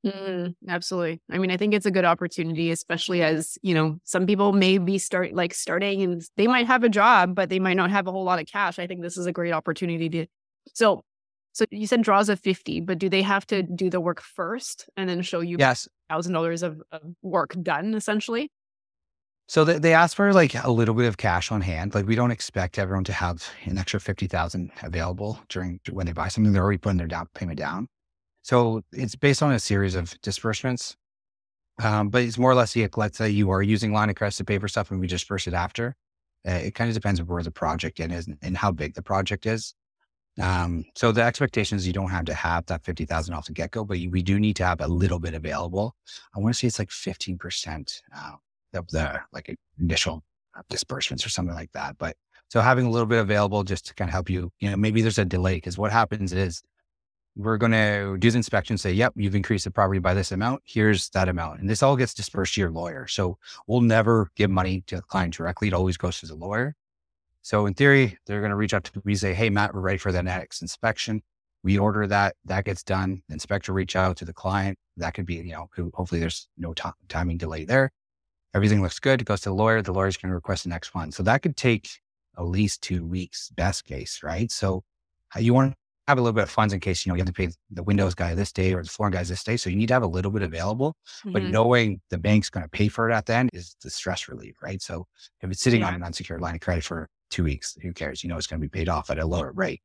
[0.06, 1.22] Mm, absolutely.
[1.30, 4.80] I mean, I think it's a good opportunity, especially as, you know, some people may
[4.80, 8.08] be start like starting and they might have a job, but they might not have
[8.08, 8.80] a whole lot of cash.
[8.80, 10.26] I think this is a great opportunity to
[10.74, 11.04] so
[11.54, 14.90] so you said draws of 50, but do they have to do the work first
[14.96, 15.88] and then show you Yes.
[16.10, 18.52] thousand dollars of, of work done essentially?
[19.48, 21.94] So they, they ask for like a little bit of cash on hand.
[21.94, 26.30] Like we don't expect everyone to have an extra 50,000 available during when they buy
[26.30, 26.54] something.
[26.54, 27.88] They're already putting their down payment down.
[28.44, 30.96] So it's based on a series of disbursements.
[31.84, 34.36] Um, but it's more or less like, let's say you are using line of credit
[34.38, 35.96] to pay for stuff and we disperse it after.
[36.48, 39.46] Uh, it kind of depends on where the project is and how big the project
[39.46, 39.74] is.
[40.40, 43.72] Um, so the expectation is you don't have to have that 50,000 off the get
[43.72, 45.96] go, but you, we do need to have a little bit available.
[46.36, 48.32] I want to say it's like 15% uh,
[48.74, 50.24] of the like initial
[50.70, 51.98] disbursements or something like that.
[51.98, 52.16] But
[52.50, 55.02] so having a little bit available just to kind of help you, you know, maybe
[55.02, 56.62] there's a delay because what happens is
[57.36, 60.62] we're going to do the inspection, say, yep, you've increased the property by this amount.
[60.66, 61.62] Here's that amount.
[61.62, 63.08] And this all gets dispersed to your lawyer.
[63.08, 65.70] So we'll never give money to the client directly.
[65.70, 66.76] It always goes to the lawyer.
[67.42, 69.98] So in theory, they're going to reach out to me, say, Hey, Matt, we're ready
[69.98, 71.22] for the next inspection.
[71.64, 73.22] We order that, that gets done.
[73.28, 74.78] The inspector reach out to the client.
[74.98, 77.92] That could be, you know, hopefully there's no t- timing delay there.
[78.54, 79.22] Everything looks good.
[79.22, 79.82] It goes to the lawyer.
[79.82, 81.12] The lawyer's going to request the next one.
[81.12, 81.90] So that could take
[82.38, 84.52] at least two weeks, best case, right?
[84.52, 84.84] So
[85.38, 85.78] you want to
[86.08, 87.84] have a little bit of funds in case, you know, you have to pay the
[87.84, 89.56] Windows guy this day or the flooring guys this day.
[89.56, 91.32] So you need to have a little bit available, mm-hmm.
[91.32, 94.28] but knowing the bank's going to pay for it at the end is the stress
[94.28, 94.82] relief, right?
[94.82, 95.06] So
[95.42, 95.88] if it's sitting yeah.
[95.88, 97.76] on an unsecured line of credit for two weeks.
[97.82, 98.24] Who cares?
[98.24, 99.82] You know, it's going to be paid off at a lower rate.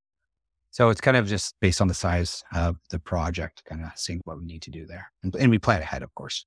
[0.70, 4.20] So it's kind of just based on the size of the project, kind of seeing
[4.24, 5.10] what we need to do there.
[5.22, 6.44] And, and we plan ahead, of course.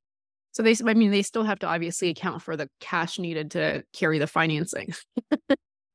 [0.51, 3.83] So they, I mean, they still have to obviously account for the cash needed to
[3.93, 4.93] carry the financing.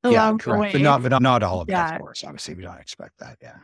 [0.05, 0.73] yeah, correct.
[0.73, 1.85] But not, but not all of yeah.
[1.85, 2.23] that, of course.
[2.25, 3.37] Obviously, we don't expect that.
[3.41, 3.57] Yeah.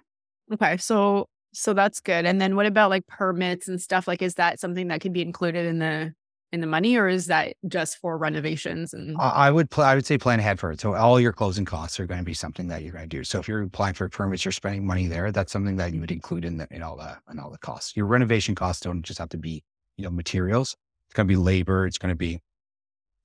[0.53, 0.77] Okay.
[0.77, 2.25] So, so that's good.
[2.25, 4.07] And then what about like permits and stuff?
[4.07, 6.13] Like, is that something that could be included in the
[6.51, 8.93] in the money, or is that just for renovations?
[8.93, 10.81] And I would pl- I would say plan ahead for it.
[10.81, 13.23] So all your closing costs are going to be something that you're going to do.
[13.23, 15.31] So if you're applying for permits, you're spending money there.
[15.31, 17.95] That's something that you would include in the in all the in all the costs.
[17.95, 19.63] Your renovation costs don't just have to be
[19.97, 20.75] you know materials.
[21.07, 21.85] It's going to be labor.
[21.85, 22.39] It's going to be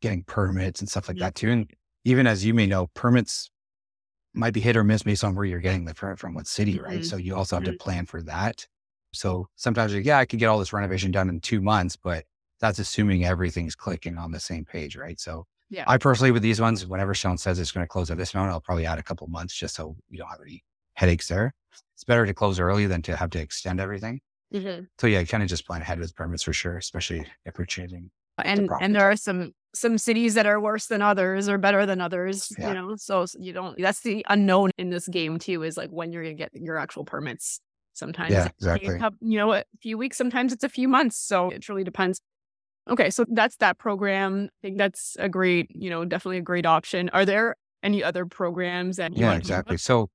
[0.02, 1.50] getting permits and stuff like that too.
[1.50, 1.70] And
[2.04, 3.50] even as you may know, permits
[4.34, 6.78] might be hit or miss based on where you're getting the permit from, what city,
[6.78, 6.96] right?
[6.96, 7.02] Mm-hmm.
[7.02, 7.72] So you also have mm-hmm.
[7.72, 8.66] to plan for that.
[9.12, 12.24] So sometimes, you're yeah, I could get all this renovation done in two months, but
[12.60, 15.18] that's assuming everything's clicking on the same page, right?
[15.20, 15.84] So yeah.
[15.86, 18.50] I personally, with these ones, whenever Sean says it's going to close at this amount,
[18.50, 20.62] I'll probably add a couple months just so we don't have any
[20.94, 21.54] headaches there.
[21.94, 24.20] It's better to close early than to have to extend everything.
[24.54, 24.84] Mm-hmm.
[24.98, 28.10] So yeah, kind of just plan ahead with permits for sure, especially if we're changing.
[28.38, 32.00] And and there are some some cities that are worse than others or better than
[32.00, 32.68] others, yeah.
[32.68, 32.96] you know.
[32.96, 33.80] So you don't.
[33.80, 35.62] That's the unknown in this game too.
[35.62, 37.60] Is like when you're gonna get your actual permits.
[37.94, 38.98] Sometimes, yeah, exactly.
[38.98, 40.18] Couple, you know, a few weeks.
[40.18, 41.16] Sometimes it's a few months.
[41.16, 42.20] So it really depends.
[42.88, 44.48] Okay, so that's that program.
[44.50, 47.08] I think that's a great, you know, definitely a great option.
[47.12, 49.76] Are there any other programs that Yeah, exactly.
[49.76, 50.08] So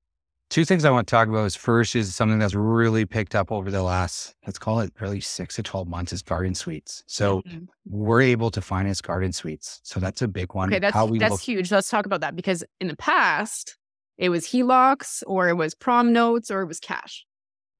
[0.48, 3.50] two things I want to talk about is first is something that's really picked up
[3.50, 7.04] over the last, let's call it really six to 12 months is garden suites.
[7.06, 7.64] So mm-hmm.
[7.86, 9.80] we're able to finance garden suites.
[9.82, 10.68] So that's a big one.
[10.68, 11.72] Okay, that's, that's look- huge.
[11.72, 13.76] Let's talk about that because in the past,
[14.18, 17.24] it was HELOCs or it was prom notes or it was cash.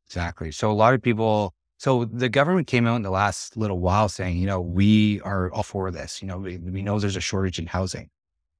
[0.06, 0.50] Exactly.
[0.50, 4.08] So a lot of people so the government came out in the last little while
[4.08, 6.22] saying, you know, we are all for this.
[6.22, 8.08] You know, we, we know there's a shortage in housing.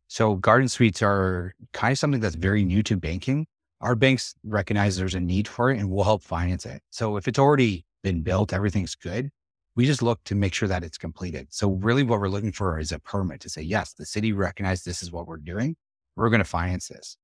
[0.09, 3.47] So garden suites are kind of something that's very new to banking.
[3.81, 6.83] Our banks recognize there's a need for it and we'll help finance it.
[6.91, 9.31] So if it's already been built, everything's good.
[9.77, 11.47] We just look to make sure that it's completed.
[11.51, 14.83] So really what we're looking for is a permit to say, yes, the city recognizes
[14.83, 15.77] this is what we're doing.
[16.17, 17.17] We're going to finance this.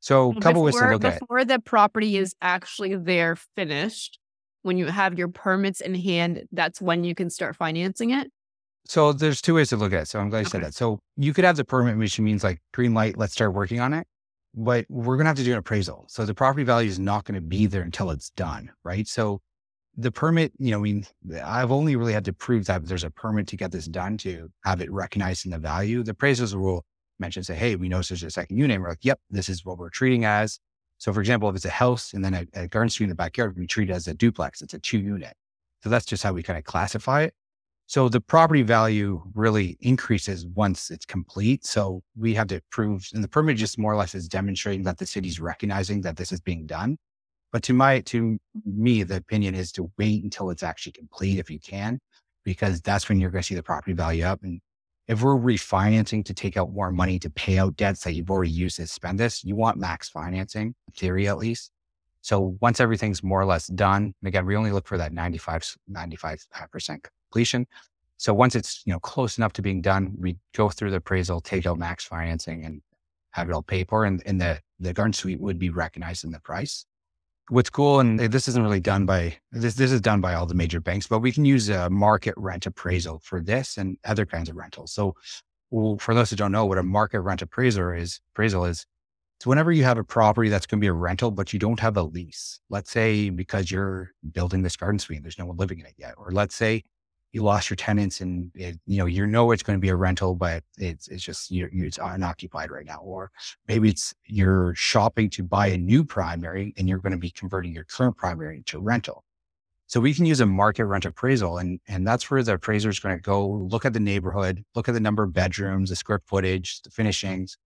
[0.00, 4.18] So a couple ways to look before at Before the property is actually there finished,
[4.66, 8.30] when you have your permits in hand, that's when you can start financing it?
[8.84, 10.08] So there's two ways to look at it.
[10.08, 10.50] So I'm glad you okay.
[10.50, 10.74] said that.
[10.74, 13.92] So you could have the permit, which means like green light, let's start working on
[13.94, 14.06] it.
[14.54, 16.06] But we're going to have to do an appraisal.
[16.08, 18.70] So the property value is not going to be there until it's done.
[18.84, 19.06] Right.
[19.06, 19.40] So
[19.96, 21.06] the permit, you know, I mean,
[21.44, 24.48] I've only really had to prove that there's a permit to get this done to
[24.64, 26.02] have it recognized in the value.
[26.02, 26.84] The appraisals will
[27.18, 28.80] mention, say, hey, we know there's a second unit.
[28.80, 30.58] We're like, yep, this is what we're treating as.
[30.98, 33.14] So, for example, if it's a house and then a, a garden suite in the
[33.14, 34.62] backyard, we treat it as a duplex.
[34.62, 35.34] It's a two unit.
[35.82, 37.34] So that's just how we kind of classify it.
[37.88, 41.64] So the property value really increases once it's complete.
[41.64, 44.98] So we have to prove, and the permit just more or less is demonstrating that
[44.98, 46.96] the city's recognizing that this is being done.
[47.52, 51.48] But to my, to me, the opinion is to wait until it's actually complete if
[51.48, 52.00] you can,
[52.44, 54.42] because that's when you're going to see the property value up.
[54.42, 54.60] And
[55.08, 58.50] if we're refinancing to take out more money to pay out debts that you've already
[58.50, 61.70] used to spend this, you want max financing, theory at least.
[62.22, 67.08] So once everything's more or less done, again, we only look for that 95, 95%
[67.30, 67.66] completion.
[68.16, 71.40] So once it's, you know, close enough to being done, we go through the appraisal,
[71.40, 72.82] take out max financing and
[73.30, 74.06] have it all paid for.
[74.06, 76.84] And, and the, the garden suite would be recognized in the price
[77.48, 79.74] what's cool, and eh, this isn't really done by this.
[79.74, 82.66] This is done by all the major banks, but we can use a market rent
[82.66, 84.92] appraisal for this and other kinds of rentals.
[84.92, 85.14] So
[85.98, 88.86] for those who don't know what a market rent appraiser is, appraisal is,
[89.38, 91.80] it's whenever you have a property that's going to be a rental, but you don't
[91.80, 92.60] have a lease.
[92.70, 96.14] Let's say because you're building this garden suite, there's no one living in it yet,
[96.16, 96.84] or let's say
[97.36, 99.94] you lost your tenants and it, you know you know it's going to be a
[99.94, 103.30] rental, but it's it's just you're, it's unoccupied right now, or
[103.68, 107.74] maybe it's you're shopping to buy a new primary and you're going to be converting
[107.74, 109.22] your current primary to rental.
[109.86, 112.98] So we can use a market rent appraisal, and and that's where the appraiser is
[112.98, 116.22] going to go look at the neighborhood, look at the number of bedrooms, the square
[116.24, 117.58] footage, the finishings.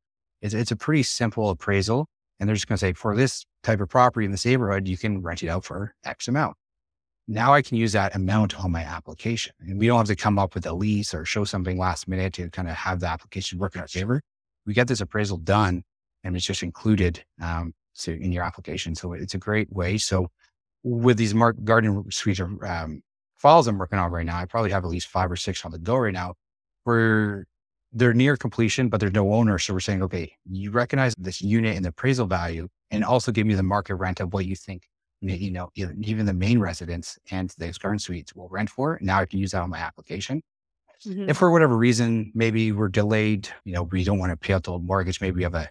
[0.43, 2.09] It's it's a pretty simple appraisal,
[2.41, 4.99] and they're just going to say for this type of property in this neighborhood, you
[4.99, 6.57] can rent it out for X amount
[7.31, 9.55] now I can use that amount on my application.
[9.61, 12.35] And we don't have to come up with a lease or show something last minute
[12.35, 14.21] to kind of have the application work in our favor.
[14.67, 15.85] We get this appraisal done
[16.25, 18.97] and it's just included um, so in your application.
[18.97, 19.97] So it's a great way.
[19.97, 20.29] So
[20.83, 23.01] with these Mark Garden Suite um,
[23.37, 25.71] files I'm working on right now, I probably have at least five or six on
[25.71, 26.35] the go right now
[26.83, 27.47] where
[27.93, 29.57] they're near completion, but there's no owner.
[29.61, 33.47] So we're saying, okay, you recognize this unit and the appraisal value and also give
[33.47, 34.90] me the market rent of what you think
[35.21, 38.99] you know, even the main residence and the garden suites will rent for.
[39.03, 40.43] Now I can use that on my application.
[41.07, 41.31] Mm-hmm.
[41.31, 44.65] If for whatever reason, maybe we're delayed, you know, we don't want to pay out
[44.65, 45.69] the old mortgage, maybe we have a,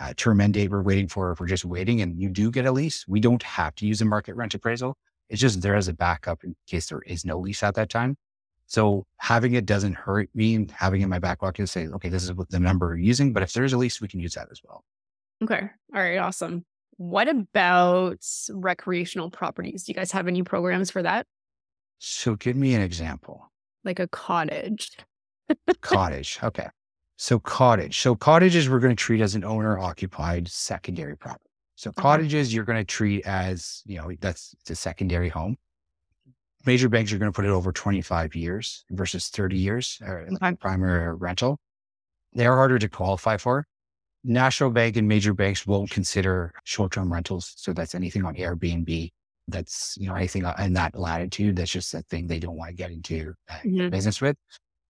[0.00, 2.66] a term end date we're waiting for, if we're just waiting and you do get
[2.66, 4.96] a lease, we don't have to use a market rent appraisal.
[5.28, 8.16] It's just there as a backup in case there is no lease at that time.
[8.66, 10.66] So having it doesn't hurt me.
[10.72, 12.96] Having it in my back pocket to say, okay, this is what the number we're
[12.96, 13.32] using.
[13.32, 14.82] But if there's a lease, we can use that as well.
[15.42, 15.68] Okay.
[15.94, 16.16] All right.
[16.16, 16.64] Awesome.
[17.02, 19.82] What about recreational properties?
[19.82, 21.26] Do you guys have any programs for that?
[21.98, 23.50] So give me an example.
[23.82, 24.96] Like a cottage.
[25.80, 26.38] cottage.
[26.44, 26.68] Okay.
[27.16, 27.98] So cottage.
[27.98, 31.50] So cottages we're going to treat as an owner occupied secondary property.
[31.74, 32.02] So uh-huh.
[32.02, 35.56] cottages you're going to treat as, you know, that's it's a secondary home.
[36.64, 40.54] Major banks are going to put it over 25 years versus 30 years or okay.
[40.60, 41.58] primary rental.
[42.32, 43.66] They're harder to qualify for.
[44.24, 47.54] National Bank and major banks won't consider short-term rentals.
[47.56, 49.10] So that's anything on Airbnb.
[49.48, 51.56] That's, you know, anything in that latitude.
[51.56, 53.88] That's just a thing they don't want to get into uh, mm-hmm.
[53.88, 54.36] business with.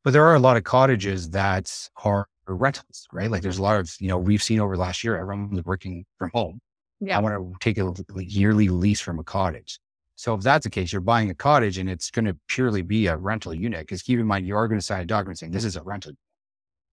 [0.04, 1.72] But there are a lot of cottages that
[2.04, 3.30] are rentals, right?
[3.30, 6.04] Like there's a lot of, you know, we've seen over last year, everyone was working
[6.18, 6.60] from home.
[7.00, 7.16] Yeah.
[7.16, 9.78] I want to take a yearly lease from a cottage.
[10.16, 13.06] So if that's the case, you're buying a cottage and it's going to purely be
[13.06, 13.80] a rental unit.
[13.80, 15.82] Because keep in mind, you are going to sign a document saying this is a
[15.82, 16.12] rental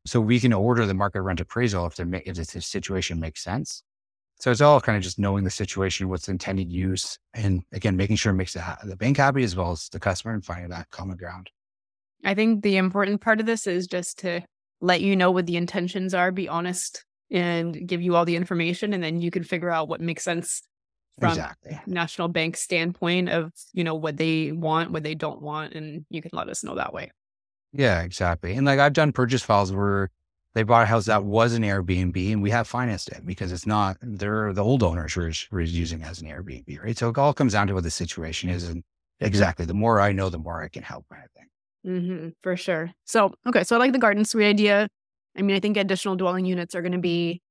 [0.06, 3.84] so we can order the market rent appraisal if the, if the situation makes sense.
[4.40, 7.98] So it's all kind of just knowing the situation, what's the intended use, and again,
[7.98, 10.70] making sure it makes the, the bank happy as well as the customer and finding
[10.70, 11.50] that common ground.
[12.24, 14.42] I think the important part of this is just to
[14.82, 18.94] let you know what the intentions are, be honest, and give you all the information,
[18.94, 20.62] and then you can figure out what makes sense
[21.20, 21.80] from exactly.
[21.86, 26.22] national bank standpoint of you know what they want, what they don't want, and you
[26.22, 27.12] can let us know that way.
[27.74, 28.54] Yeah, exactly.
[28.54, 30.10] And like I've done purchase files where
[30.56, 33.68] they bought a house that was an Airbnb and we have financed it because it's
[33.68, 36.98] not, they're the old owners were, using as an Airbnb, right?
[36.98, 38.68] So it all comes down to what the situation is.
[38.68, 38.84] And
[39.20, 41.50] exactly, the more I know, the more I can help, I think.
[41.86, 42.92] Mm-hmm, for sure.
[43.06, 43.64] So, okay.
[43.64, 44.88] So I like the garden suite idea.
[45.38, 47.42] I mean, I think additional dwelling units are going to be,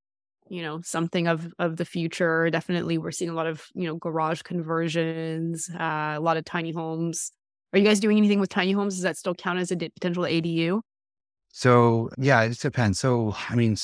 [0.49, 2.51] you know, something of of the future.
[2.51, 6.73] Definitely, we're seeing a lot of you know garage conversions, uh, a lot of tiny
[6.73, 7.33] homes.
[7.73, 8.95] Are you guys doing anything with tiny homes?
[8.95, 10.81] Does that still count as a potential ADU?
[11.53, 12.99] So yeah, it depends.
[12.99, 13.77] So I mean,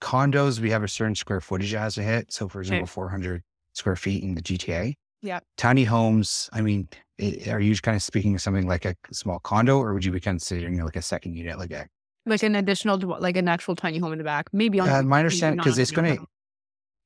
[0.00, 2.32] condos we have a certain square footage it has to hit.
[2.32, 2.92] So for example, okay.
[2.92, 3.42] 400
[3.74, 4.94] square feet in the GTA.
[5.22, 5.40] Yeah.
[5.56, 6.48] Tiny homes.
[6.52, 9.94] I mean, it, are you kind of speaking of something like a small condo, or
[9.94, 11.86] would you be considering like a second unit, like a
[12.26, 14.48] like an additional, like an actual tiny home in the back?
[14.52, 14.88] Maybe on.
[14.88, 16.26] Uh, my understanding, because it's going to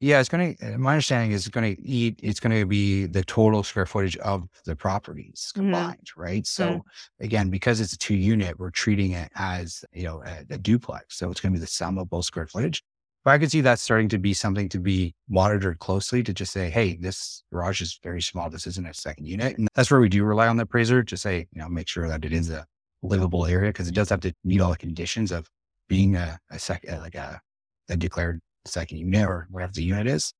[0.01, 2.65] yeah, it's going to, uh, my understanding is it's going to eat, it's going to
[2.65, 5.61] be the total square footage of the properties mm-hmm.
[5.61, 6.21] combined, mm-hmm.
[6.21, 6.47] right?
[6.47, 7.25] So mm-hmm.
[7.25, 11.19] again, because it's a two unit, we're treating it as, you know, a, a duplex.
[11.19, 12.83] So it's going to be the sum of both square footage.
[13.25, 16.53] But I could see that starting to be something to be monitored closely to just
[16.53, 18.49] say, hey, this garage is very small.
[18.49, 19.59] This isn't a second unit.
[19.59, 22.09] And that's where we do rely on the appraiser to say, you know, make sure
[22.09, 22.65] that it is a
[23.03, 25.51] livable area because it does have to meet all the conditions of
[25.87, 27.43] being a, a second, like a,
[27.91, 30.33] a declared second unit or whatever the unit is.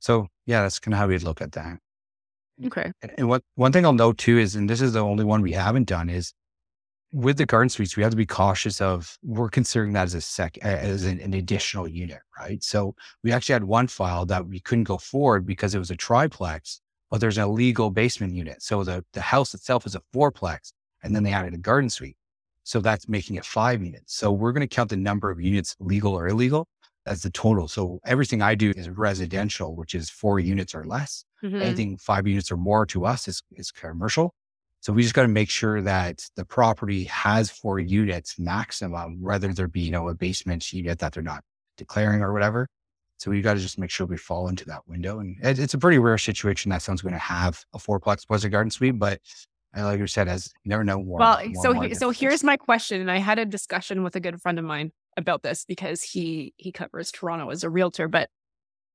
[0.00, 1.78] So yeah, that's kind of how we'd look at that.
[2.64, 2.92] Okay.
[3.02, 5.42] And, and what one thing I'll note too is, and this is the only one
[5.42, 6.32] we haven't done, is
[7.12, 10.20] with the garden suites, we have to be cautious of we're considering that as a
[10.20, 12.62] sec as an, an, additional unit, right?
[12.62, 15.96] So we actually had one file that we couldn't go forward because it was a
[15.96, 18.62] triplex, but there's an illegal basement unit.
[18.62, 22.16] So the the house itself is a fourplex, and then they added a garden suite.
[22.64, 24.14] So that's making it five units.
[24.14, 26.68] So we're going to count the number of units legal or illegal
[27.06, 27.68] as the total.
[27.68, 31.24] So everything I do is residential, which is four units or less.
[31.42, 31.62] Mm-hmm.
[31.62, 34.34] Anything five units or more to us is, is commercial.
[34.80, 39.52] So we just got to make sure that the property has four units maximum, whether
[39.52, 41.44] there be, you know, a basement unit that they're not
[41.76, 42.68] declaring or whatever.
[43.18, 45.20] So we got to just make sure we fall into that window.
[45.20, 48.42] And it, it's a pretty rare situation that someone's going to have a fourplex plus
[48.42, 49.20] a garden suite, but
[49.74, 51.18] I like you said, as you never know more.
[51.18, 54.40] Well, so market so here's my question, and I had a discussion with a good
[54.42, 58.28] friend of mine about this because he he covers Toronto as a realtor, but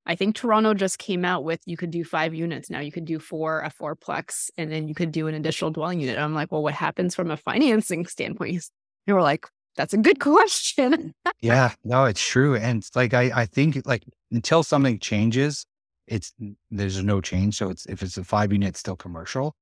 [0.08, 2.80] I think Toronto just came out with you could do five units now.
[2.80, 6.18] You could do four, a fourplex, and then you could do an additional dwelling unit.
[6.18, 8.64] I'm like, well, what happens from a financing standpoint?
[9.06, 9.46] They were like,
[9.76, 11.14] that's a good question.
[11.42, 12.56] yeah, no, it's true.
[12.56, 15.66] And like, I, I think like until something changes,
[16.08, 16.34] it's,
[16.72, 17.58] there's no change.
[17.58, 19.56] So it's, if it's a five unit, still commercial.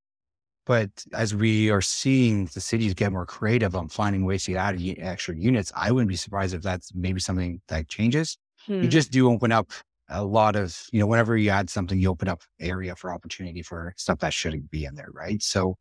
[0.66, 4.80] But as we are seeing the cities get more creative on finding ways to add
[4.80, 8.38] u- extra units, I wouldn't be surprised if that's maybe something that changes.
[8.66, 8.82] Hmm.
[8.82, 9.72] You just do open up
[10.10, 13.62] a lot of, you know, whenever you add something, you open up area for opportunity
[13.62, 15.10] for stuff that shouldn't be in there.
[15.14, 15.42] Right.
[15.42, 15.76] So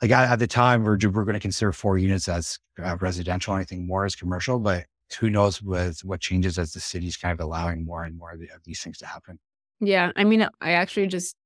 [0.00, 3.54] like at, at the time we're, we're going to consider four units as uh, residential,
[3.54, 4.84] anything more as commercial, but
[5.18, 8.40] who knows with what changes as the city's kind of allowing more and more of,
[8.40, 9.38] the, of these things to happen.
[9.80, 11.36] Yeah, I mean, I actually just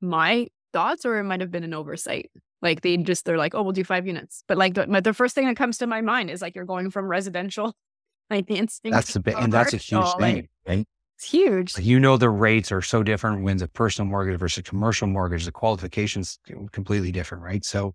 [0.00, 0.46] my
[0.76, 2.30] thoughts, or it might have been an oversight.
[2.62, 5.34] Like they just they're like, oh, we'll do five units, but like the, the first
[5.34, 7.74] thing that comes to my mind is like you're going from residential
[8.30, 8.92] financing.
[8.92, 10.86] That's the, bi- and that's a huge commercial, like, thing, right?
[11.18, 11.78] It's huge.
[11.78, 15.52] You know, the rates are so different when the personal mortgage versus commercial mortgage, the
[15.52, 16.38] qualifications
[16.72, 17.64] completely different, right?
[17.64, 17.94] So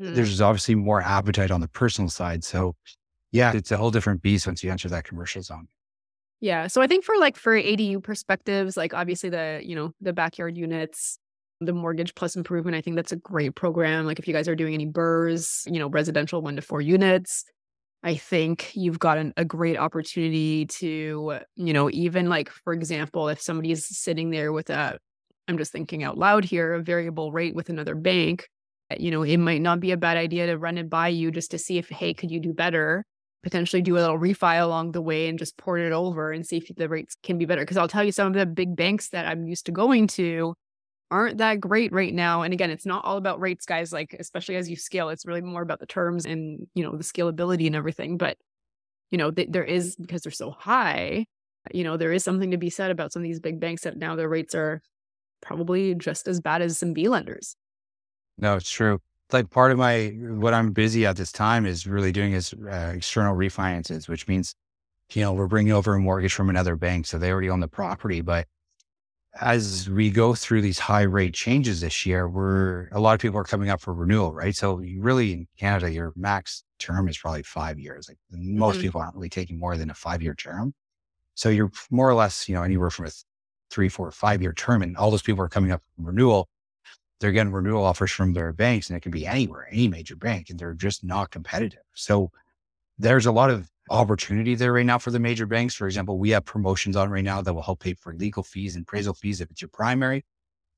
[0.00, 0.14] Mhm.
[0.14, 2.44] there's obviously more appetite on the personal side.
[2.44, 2.74] So
[3.32, 5.68] yeah, it's a whole different beast once you enter that commercial zone.
[6.40, 6.66] Yeah.
[6.66, 10.56] So I think for like for ADU perspectives, like obviously the, you know, the backyard
[10.56, 11.18] units,
[11.60, 14.06] the mortgage plus improvement, I think that's a great program.
[14.06, 17.44] Like if you guys are doing any BRRRRs, you know, residential one to four units,
[18.02, 23.28] I think you've got an, a great opportunity to, you know, even like, for example,
[23.28, 24.98] if somebody's sitting there with a,
[25.48, 28.48] I'm just thinking out loud here, a variable rate with another bank,
[28.90, 31.30] uh, you know, it might not be a bad idea to run it by you
[31.30, 33.04] just to see if, hey, could you do better?
[33.46, 36.56] potentially do a little refi along the way and just port it over and see
[36.56, 37.62] if the rates can be better.
[37.62, 40.54] Because I'll tell you, some of the big banks that I'm used to going to
[41.10, 42.42] aren't that great right now.
[42.42, 43.92] And again, it's not all about rates, guys.
[43.92, 47.04] Like, especially as you scale, it's really more about the terms and, you know, the
[47.04, 48.16] scalability and everything.
[48.16, 48.38] But,
[49.10, 51.26] you know, th- there is, because they're so high,
[51.72, 53.96] you know, there is something to be said about some of these big banks that
[53.96, 54.82] now their rates are
[55.40, 57.56] probably just as bad as some B lenders.
[58.38, 59.00] No, it's true.
[59.32, 62.92] Like part of my, what I'm busy at this time is really doing is uh,
[62.94, 64.54] external refinances, which means,
[65.12, 67.06] you know, we're bringing over a mortgage from another bank.
[67.06, 68.20] So they already own the property.
[68.20, 68.46] But
[69.40, 73.38] as we go through these high rate changes this year, we're, a lot of people
[73.38, 74.54] are coming up for renewal, right?
[74.54, 78.08] So you really in Canada, your max term is probably five years.
[78.08, 78.82] Like most Mhm.
[78.82, 80.74] people aren't really taking more than a five year term.
[81.34, 83.24] So you're more or less, you know, anywhere from a th-
[83.70, 84.82] three, four, five year term.
[84.82, 86.48] And all those people are coming up for renewal
[87.20, 90.50] they're getting renewal offers from their banks and it can be anywhere, any major bank,
[90.50, 91.82] and they're just not competitive.
[91.94, 92.30] So
[92.98, 95.74] there's a lot of opportunity there right now for the major banks.
[95.74, 98.76] For example, we have promotions on right now that will help pay for legal fees
[98.76, 100.24] and appraisal fees if it's your primary.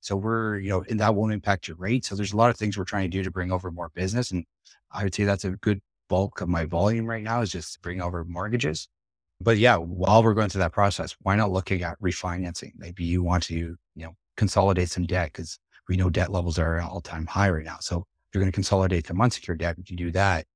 [0.00, 2.04] So we're, you know, and that won't impact your rate.
[2.04, 4.30] So there's a lot of things we're trying to do to bring over more business.
[4.30, 4.44] And
[4.92, 8.00] I would say that's a good bulk of my volume right now is just bring
[8.00, 8.88] over mortgages.
[9.40, 12.72] But yeah, while we're going through that process, why not looking at refinancing?
[12.76, 16.80] Maybe you want to, you know, consolidate some debt because we know debt levels are
[16.80, 17.76] all time high right now.
[17.80, 20.46] So you're going to consolidate some unsecured debt, if you do that,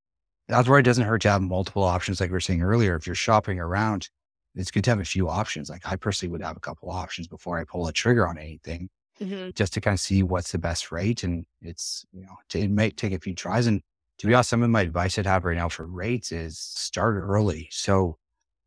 [0.53, 2.21] that's where it doesn't hurt to have multiple options.
[2.21, 4.11] Like we were saying earlier, if you're shopping around,
[4.55, 5.71] it's good to have a few options.
[5.71, 8.91] Like I personally would have a couple options before I pull a trigger on anything
[9.21, 9.51] mm-hmm.
[9.55, 11.25] just to kind of see what's the best rate.
[11.25, 13.67] And it's, you know, to, it may take a few tries.
[13.67, 13.81] And
[14.19, 17.17] to be honest, some of my advice I'd have right now for rates is start
[17.17, 17.69] early.
[17.71, 18.19] So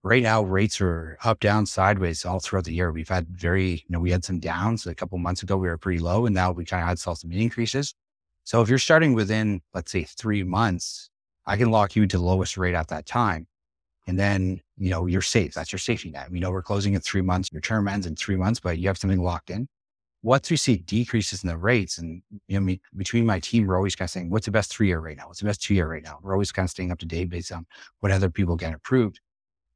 [0.01, 2.91] right now rates are up, down, sideways all throughout the year.
[2.91, 5.55] We've had very, you know, we had some downs a couple months ago.
[5.55, 7.93] We were pretty low and now we kind of had saw some increases.
[8.43, 11.09] So if you're starting within, let's say three months,
[11.45, 13.47] I can lock you to the lowest rate at that time.
[14.07, 15.53] And then, you know, you're safe.
[15.53, 16.29] That's your safety net.
[16.31, 17.51] We know we're closing in three months.
[17.51, 19.67] Your term ends in three months, but you have something locked in.
[20.21, 23.77] Once we see decreases in the rates and, you know, me, between my team, we're
[23.77, 25.27] always kind of saying, what's the best three year right now?
[25.27, 26.19] What's the best two year right now?
[26.21, 27.65] We're always kind of staying up to date based on
[27.99, 29.19] what other people get approved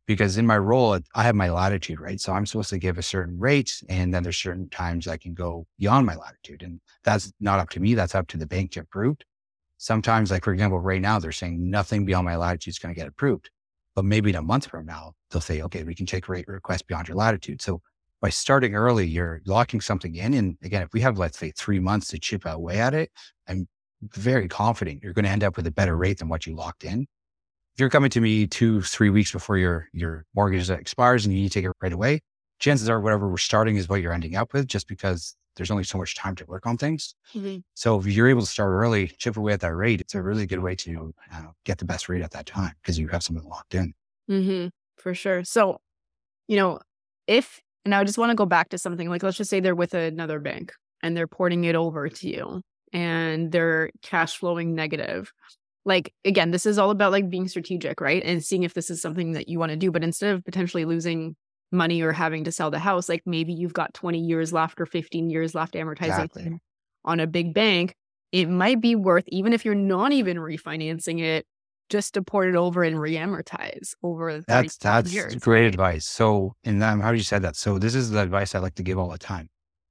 [0.10, 2.20] because in my role, I have my latitude, right?
[2.20, 5.36] So I'm supposed to give a certain rate and then there's certain times I can
[5.36, 6.64] go beyond my latitude.
[6.64, 7.94] And that's not up to me.
[7.94, 9.18] That's up to the bank to approve.
[9.80, 13.00] Sometimes, like for example, right now they're saying nothing beyond my latitude is going to
[13.00, 13.50] get approved.
[13.96, 16.84] But maybe in a month from now, they'll say, okay, we can take rate requests
[16.84, 17.62] beyond your latitude.
[17.62, 17.82] So
[18.22, 20.36] by starting early, you're locking something in.
[20.36, 23.10] And again, if we have, let's say, three months to chip away at it,
[23.48, 23.68] I'm
[24.04, 26.84] very confident you're going to end up with a better rate than what you locked
[26.84, 27.08] in
[27.80, 31.44] if you're coming to me two, three weeks before your your mortgage expires and you
[31.44, 32.20] need to take it right away,
[32.60, 35.84] chances are whatever we're starting is what you're ending up with, just because there's only
[35.84, 37.16] so much time to work on things.
[37.36, 37.58] Mm-hmm.
[37.74, 40.46] So if you're able to start early, chip away at that rate, it's a really
[40.46, 43.48] good way to uh, get the best rate at that time because you have something
[43.48, 43.94] locked in.
[44.32, 44.68] Mm-hmm.
[44.96, 45.44] For sure.
[45.44, 45.82] So,
[46.48, 46.80] you know,
[47.28, 49.76] if, and I just want to go back to something like, let's just say they're
[49.76, 52.62] with another bank and they're porting it over to you
[52.94, 55.32] and they're cash flowing negative
[55.86, 59.02] like again this is all about like being strategic right and seeing if this is
[59.02, 61.36] something that you want to do but instead of potentially losing
[61.72, 64.86] money or having to sell the house like maybe you've got 20 years left or
[64.86, 66.60] 15 years left amortizing exactly.
[67.06, 67.96] on a big bank
[68.32, 71.46] it might be worth even if you're not even refinancing it
[71.90, 75.36] just to port it over and re-amortize over that's that's years.
[75.36, 78.56] great advice so and then how do you said that so this is the advice
[78.56, 79.50] i like to give all the time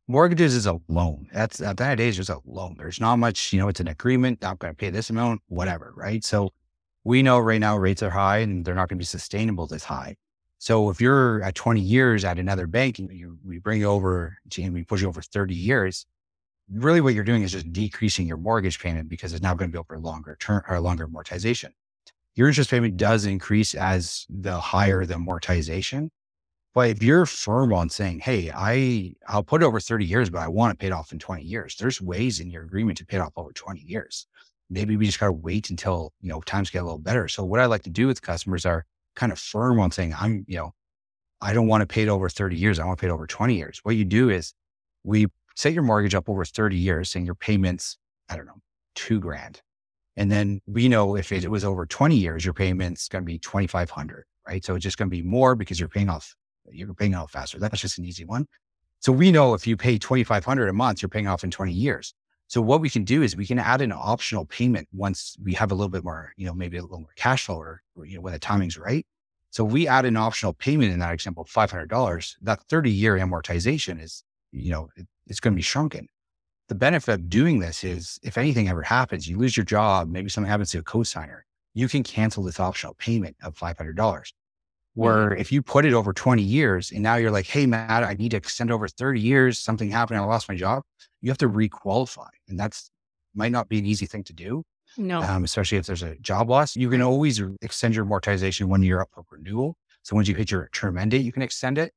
[0.08, 1.28] mortgages is a loan.
[1.32, 2.76] That's at that age, just a loan.
[2.78, 4.44] There's not much, you know, it's an agreement.
[4.44, 6.24] I'm going to pay this amount, whatever, right?
[6.24, 6.50] So
[7.04, 9.84] we know right now rates are high and they're not going to be sustainable this
[9.84, 10.16] high.
[10.58, 14.36] So if you're at 20 years at another bank and you, we bring you over
[14.58, 16.04] and we push you over 30 years,
[16.70, 19.72] really what you're doing is just decreasing your mortgage payment because it's now going to
[19.72, 21.70] be over a longer term or longer amortization.
[22.34, 26.10] Your interest payment does increase as the higher the amortization.
[26.74, 30.40] But if you're firm on saying, hey, I I'll put it over 30 years, but
[30.40, 33.16] I want it paid off in 20 years, there's ways in your agreement to pay
[33.16, 34.26] it off over 20 years.
[34.70, 37.28] Maybe we just gotta wait until, you know, times get a little better.
[37.28, 38.84] So what I like to do with customers are
[39.18, 40.72] kind of firm on saying, I'm, you know,
[41.40, 42.78] I don't want to pay it over 30 years.
[42.78, 43.80] I want to pay it over 20 years.
[43.82, 44.54] What you do is
[45.04, 47.98] we set your mortgage up over 30 years, and your payments,
[48.28, 48.60] I don't know,
[48.94, 49.60] two grand.
[50.16, 53.38] And then we know if it was over 20 years, your payment's going to be
[53.38, 54.64] 2,500, right?
[54.64, 56.34] So it's just going to be more because you're paying off
[56.70, 57.58] you're paying off faster.
[57.58, 58.46] That's just an easy one.
[59.00, 62.14] So we know if you pay 2,500 a month, you're paying off in 20 years.
[62.48, 65.70] So what we can do is we can add an optional payment once we have
[65.70, 68.16] a little bit more, you know, maybe a little more cash flow or, or you
[68.16, 69.06] know, when the timing's right.
[69.50, 72.36] So we add an optional payment in that example, $500.
[72.40, 76.08] That 30 year amortization is, you know, it, it's going to be shrunken.
[76.68, 80.30] The benefit of doing this is if anything ever happens, you lose your job, maybe
[80.30, 81.40] something happens to a cosigner,
[81.74, 84.32] you can cancel this optional payment of $500.
[84.98, 88.14] Where if you put it over 20 years and now you're like, hey, Matt, I
[88.14, 90.82] need to extend over 30 years, something happened, I lost my job,
[91.20, 92.28] you have to requalify.
[92.48, 92.90] And that's
[93.34, 94.64] might not be an easy thing to do.
[94.96, 95.22] No.
[95.22, 96.74] Um, especially if there's a job loss.
[96.74, 99.76] You can always extend your amortization when you're up for renewal.
[100.02, 101.92] So once you hit your term end date, you can extend it.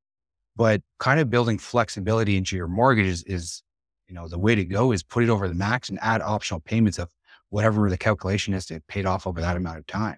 [0.56, 3.64] But kind of building flexibility into your mortgage is, is,
[4.08, 6.60] you know, the way to go is put it over the max and add optional
[6.60, 7.10] payments of
[7.49, 10.18] whatever the calculation is to pay it off over that amount of time.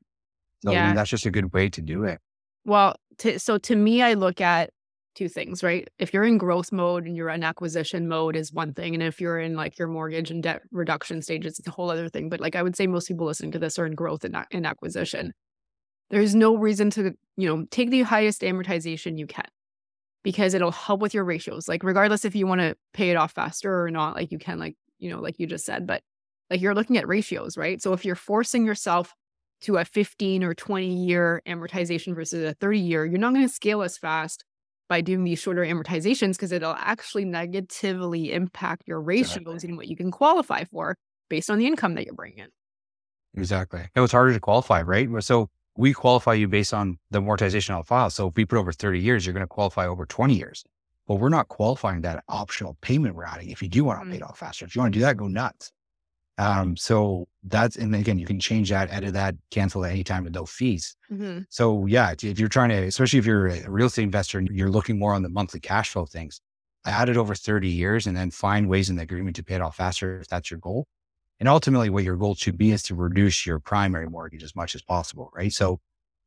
[0.64, 0.84] So yeah.
[0.84, 2.20] I mean, that's just a good way to do it.
[2.66, 4.72] Well, to, so to me, I look at
[5.16, 5.88] two things, right?
[6.00, 8.94] If you're in growth mode and you're in acquisition mode is one thing.
[8.94, 12.10] And if you're in like your mortgage and debt reduction stages, it's a whole other
[12.10, 12.30] thing.
[12.30, 14.66] But like I would say most people listening to this are in growth and in
[14.66, 15.34] acquisition.
[16.10, 19.46] There's no reason to, you know, take the highest amortization you can
[20.24, 21.68] because it'll help with your ratios.
[21.68, 24.60] Like regardless if you want to pay it off faster or not, like you can,
[24.60, 26.02] like, you know, like you just said, but
[26.50, 27.82] like you're looking at ratios, right?
[27.82, 29.14] So if you're forcing yourself
[29.64, 33.54] to a 15 or 20 year amortization versus a 30 year, you're not going to
[33.54, 34.44] scale as fast
[34.90, 39.70] by doing these shorter amortizations because it'll actually negatively impact your ratios exactly.
[39.70, 40.96] and what you can qualify for
[41.30, 42.48] based on the income that you're bringing.
[43.36, 43.88] Exactly.
[43.96, 45.10] It was harder to qualify, right?
[45.24, 48.10] So we qualify you based on the amortization on file.
[48.10, 50.64] So if we put over 30 years, you're going to qualify over 20 years.
[51.08, 53.52] But we're not qualifying that optional payment we're.
[53.52, 54.12] If you do want to mm-hmm.
[54.12, 55.72] pay it off faster, if you want to do that, go nuts.
[56.38, 60.24] Um, so that's, and again, you can change that, edit that, cancel at any time
[60.24, 60.96] with no fees.
[61.12, 61.42] Mm-hmm.
[61.50, 64.72] So yeah, if you're trying to, especially if you're a real estate investor and you're
[64.72, 66.42] looking more on the monthly cash flow things,
[66.86, 69.56] I add it over 30 years and then find ways in the agreement to pay
[69.56, 70.88] it off faster if that's your goal.
[71.40, 74.76] And ultimately what your goal should be is to reduce your primary mortgage as much
[74.76, 75.54] as possible, right?
[75.54, 75.80] So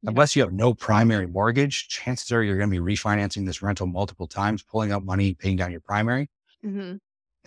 [0.03, 0.11] yeah.
[0.11, 3.87] unless you have no primary mortgage, chances are you're going to be refinancing this rental
[3.87, 6.29] multiple times, pulling out money, paying down your primary.
[6.65, 6.97] Mm-hmm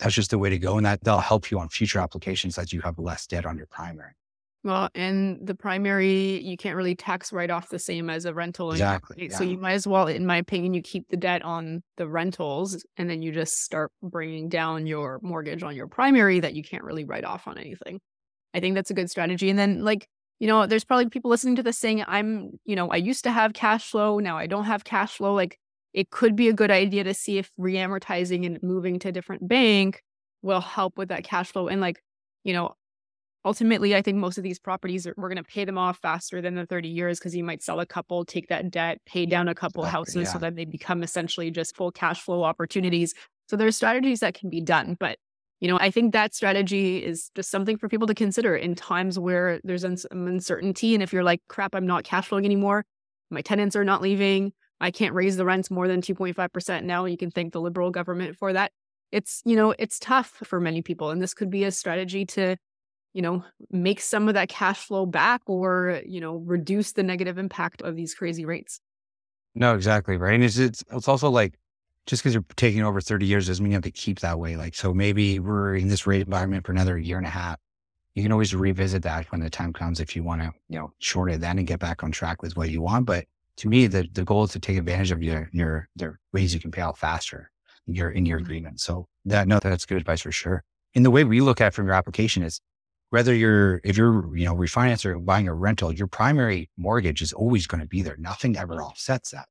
[0.00, 0.76] that's just the way to go.
[0.76, 3.66] And that they'll help you on future applications as you have less debt on your
[3.66, 4.12] primary.
[4.62, 8.72] Well, and the primary, you can't really tax write off the same as a rental.
[8.72, 9.16] Exactly.
[9.30, 9.36] Yeah.
[9.36, 12.84] So you might as well, in my opinion, you keep the debt on the rentals
[12.98, 16.84] and then you just start bringing down your mortgage on your primary that you can't
[16.84, 18.00] really write off on anything.
[18.52, 19.48] I think that's a good strategy.
[19.48, 20.06] And then, like,
[20.40, 23.30] you know, there's probably people listening to this saying, I'm, you know, I used to
[23.30, 24.18] have cash flow.
[24.18, 25.32] Now I don't have cash flow.
[25.32, 25.58] Like,
[25.92, 29.46] it could be a good idea to see if reamortizing and moving to a different
[29.46, 30.02] bank
[30.42, 31.68] will help with that cash flow.
[31.68, 32.02] And like,
[32.44, 32.74] you know,
[33.44, 36.40] ultimately, I think most of these properties are, we're going to pay them off faster
[36.40, 39.48] than the 30 years because you might sell a couple, take that debt, pay down
[39.48, 40.32] a couple exactly, houses yeah.
[40.32, 43.14] so that they become essentially just full cash flow opportunities.
[43.48, 44.96] So there's strategies that can be done.
[44.98, 45.18] But,
[45.60, 49.18] you know, I think that strategy is just something for people to consider in times
[49.18, 50.94] where there's some uncertainty.
[50.94, 52.84] And if you're like, crap, I'm not cash flowing anymore,
[53.30, 57.04] my tenants are not leaving, I can't raise the rents more than 2.5% now.
[57.04, 58.72] You can thank the liberal government for that.
[59.12, 61.10] it's, you know, it's tough for many people.
[61.10, 62.56] And this could be a strategy to,
[63.12, 67.38] you know, make some of that cash flow back or, you know, reduce the negative
[67.38, 68.80] impact of these crazy rates.
[69.54, 70.16] No, exactly.
[70.16, 70.34] Right.
[70.34, 71.58] And it's, it's, it's also like,
[72.06, 74.56] just because you're taking over 30 years doesn't mean you have to keep that way.
[74.56, 77.58] Like, so maybe we're in this rate environment for another year and a half.
[78.14, 80.92] You can always revisit that when the time comes if you want to, you know,
[80.98, 83.06] short it then and get back on track with what you want.
[83.06, 83.26] But
[83.56, 86.60] to me, the, the goal is to take advantage of your, your, the ways you
[86.60, 87.50] can pay out faster
[87.86, 88.46] in your, in your mm-hmm.
[88.46, 88.80] agreement.
[88.80, 90.64] So that, no, that's good advice for sure.
[90.94, 92.60] And the way we look at from your application is
[93.10, 97.32] whether you're, if you're, you know, refinance or buying a rental, your primary mortgage is
[97.32, 98.16] always going to be there.
[98.18, 99.46] Nothing ever offsets that.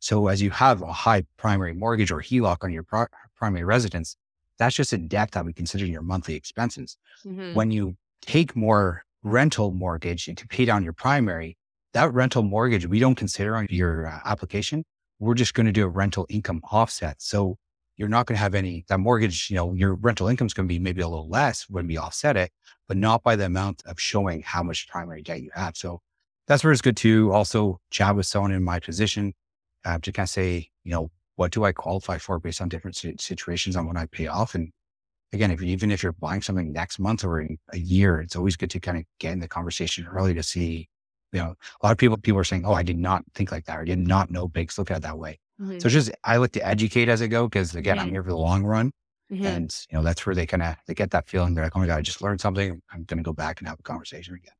[0.00, 4.16] So as you have a high primary mortgage or HELOC on your pro- primary residence,
[4.58, 6.96] that's just a debt that we consider your monthly expenses.
[7.24, 7.54] Mm-hmm.
[7.54, 11.56] When you take more rental mortgage to pay down your primary,
[11.94, 14.84] that rental mortgage we don't consider on your uh, application.
[15.18, 17.22] We're just going to do a rental income offset.
[17.22, 17.56] So
[17.96, 20.66] you're not going to have any that mortgage, you know, your rental income is going
[20.68, 22.50] to be maybe a little less when we offset it,
[22.88, 25.76] but not by the amount of showing how much primary debt you have.
[25.76, 26.00] So
[26.46, 29.34] that's where it's good to also chat with someone in my position
[29.84, 32.96] uh, to kind of say, you know, what do I qualify for based on different
[33.20, 34.54] situations on when I pay off?
[34.54, 34.70] And
[35.32, 38.56] again, if even if you're buying something next month or in a year, it's always
[38.56, 40.88] good to kind of get in the conversation early to see,
[41.32, 43.64] you know, a lot of people, people are saying, Oh, I did not think like
[43.66, 43.78] that.
[43.78, 45.38] Or did not know banks look at it that way.
[45.60, 45.78] Mm-hmm.
[45.78, 47.48] So just, I like to educate as I go.
[47.48, 48.06] Cause again, mm-hmm.
[48.06, 48.92] I'm here for the long run.
[49.32, 49.46] Mm-hmm.
[49.46, 51.54] And, you know, that's where they kind of, they get that feeling.
[51.54, 52.80] They're like, Oh my God, I just learned something.
[52.92, 54.54] I'm going to go back and have a conversation again.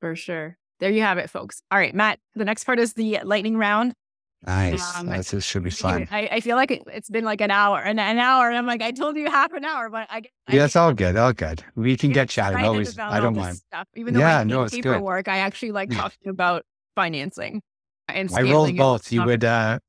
[0.00, 0.58] For sure.
[0.78, 1.62] There you have it, folks.
[1.70, 3.94] All right, Matt, the next part is the lightning round.
[4.44, 4.96] Nice.
[4.96, 6.06] Um, this should be fun.
[6.10, 8.48] I, I feel like it, has been like an hour and an hour.
[8.48, 10.92] And I'm like, I told you half an hour, but I, I yeah, it's all
[10.92, 11.16] good.
[11.16, 11.64] All good.
[11.74, 12.64] We can get chatting.
[12.64, 12.98] Always.
[12.98, 13.56] I don't mind.
[13.56, 13.88] Stuff.
[13.96, 15.32] Even though yeah, I no, it's paperwork, good.
[15.32, 16.64] I actually like talking about
[16.94, 17.62] financing
[18.08, 19.10] and I roll both.
[19.10, 19.80] You would, uh,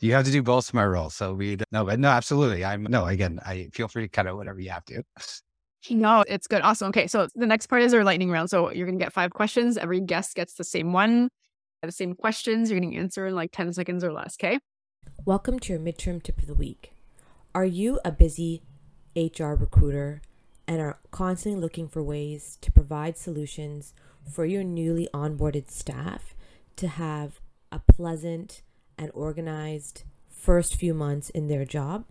[0.00, 1.14] you have to do both of my roles.
[1.14, 2.64] So we, no, but no, absolutely.
[2.64, 5.02] I'm, no, again, I feel free to cut out whatever you have to.
[5.90, 6.62] No, it's good.
[6.62, 6.88] Awesome.
[6.88, 7.06] Okay.
[7.06, 8.50] So the next part is our lightning round.
[8.50, 9.78] So you're going to get five questions.
[9.78, 11.30] Every guest gets the same one
[11.86, 12.70] the same questions.
[12.70, 14.36] You're going to answer in like 10 seconds or less.
[14.40, 14.58] Okay.
[15.24, 16.92] Welcome to your midterm tip of the week.
[17.54, 18.62] Are you a busy
[19.16, 20.20] HR recruiter
[20.66, 23.94] and are constantly looking for ways to provide solutions
[24.30, 26.34] for your newly onboarded staff
[26.76, 27.40] to have
[27.72, 28.62] a pleasant
[28.98, 32.04] and organized first few months in their job?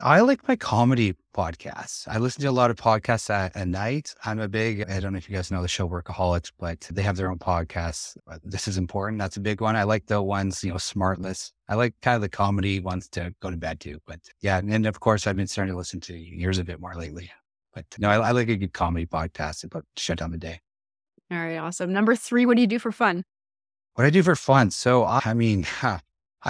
[0.00, 2.06] I like my comedy podcasts.
[2.08, 4.12] I listen to a lot of podcasts at, at, night.
[4.24, 7.00] I'm a big, I don't know if you guys know the show Workaholics, but they
[7.00, 8.16] have their own podcasts.
[8.42, 9.20] This is important.
[9.20, 9.76] That's a big one.
[9.76, 11.52] I like the ones, you know, SmartLess.
[11.68, 13.98] I like kind of the comedy ones to go to bed to.
[14.06, 14.58] But yeah.
[14.58, 17.30] And of course, I've been starting to listen to yours a bit more lately.
[17.72, 20.60] But no, I, I like a good comedy podcast to shut down the day.
[21.30, 21.56] All right.
[21.56, 21.92] Awesome.
[21.92, 23.24] Number three, what do you do for fun?
[23.94, 24.70] What I do for fun.
[24.70, 26.00] So, I mean, I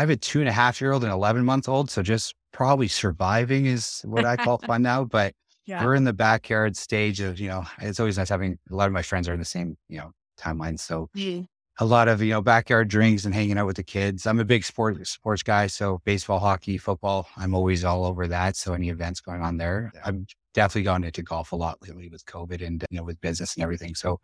[0.00, 1.90] have a two and a half year old and 11 month old.
[1.90, 5.04] So just probably surviving is what I call fun now.
[5.04, 5.34] But
[5.66, 5.84] yeah.
[5.84, 8.92] we're in the backyard stage of, you know, it's always nice having a lot of
[8.92, 10.80] my friends are in the same, you know, timeline.
[10.80, 11.46] So mm.
[11.78, 14.26] a lot of, you know, backyard drinks and hanging out with the kids.
[14.26, 15.66] I'm a big sport sports guy.
[15.66, 18.56] So baseball, hockey, football, I'm always all over that.
[18.56, 20.18] So any events going on there, I've
[20.54, 23.62] definitely gone into golf a lot lately with COVID and, you know, with business and
[23.62, 23.94] everything.
[23.94, 24.18] So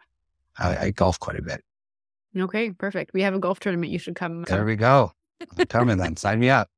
[0.59, 1.63] I, I golf quite a bit.
[2.37, 3.13] Okay, perfect.
[3.13, 3.93] We have a golf tournament.
[3.93, 4.43] You should come.
[4.45, 5.13] There we go.
[5.69, 6.17] Tell me then.
[6.17, 6.69] Sign me up.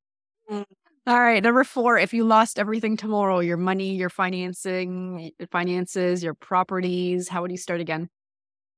[0.50, 0.64] Mm.
[1.07, 1.42] All right.
[1.42, 7.42] Number four, if you lost everything tomorrow, your money, your financing, finances, your properties, how
[7.42, 8.09] would you start again?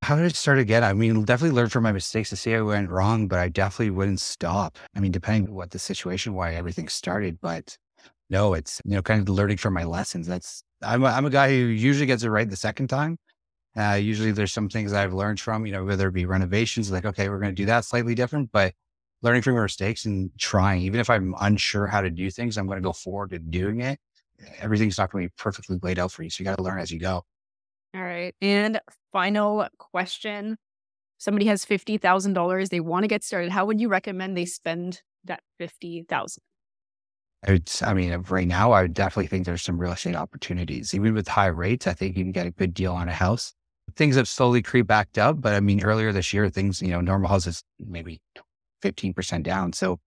[0.03, 0.83] How would I start again?
[0.85, 3.91] I mean, definitely learn from my mistakes to see I went wrong, but I definitely
[3.91, 4.79] wouldn't stop.
[4.97, 7.77] I mean, depending on what the situation, why everything started, but
[8.31, 10.27] no, it's, you know, kind of learning from my lessons.
[10.27, 13.17] That's, I'm a, I'm a guy who usually gets it right the second time.
[13.77, 17.05] Uh, usually there's some things I've learned from, you know, whether it be renovations, like,
[17.05, 18.73] okay, we're going to do that slightly different, but
[19.23, 22.67] learning from your mistakes and trying, even if I'm unsure how to do things, I'm
[22.67, 23.99] going to go forward to doing it.
[24.59, 26.31] Everything's not going to be perfectly laid out for you.
[26.31, 27.25] So you got to learn as you go.
[27.95, 28.35] All right.
[28.41, 28.81] And
[29.13, 30.57] final question.
[31.19, 32.69] Somebody has $50,000.
[32.69, 33.51] They want to get started.
[33.51, 36.43] How would you recommend they spend that 50000
[37.47, 40.95] I would, I mean, right now, I would definitely think there's some real estate opportunities.
[40.95, 43.55] Even with high rates, I think you can get a good deal on a house.
[43.97, 47.01] Things have slowly creeped back up, but I mean, earlier this year, things, you know,
[47.01, 48.21] normal houses maybe
[48.83, 49.73] 15% down.
[49.73, 50.01] So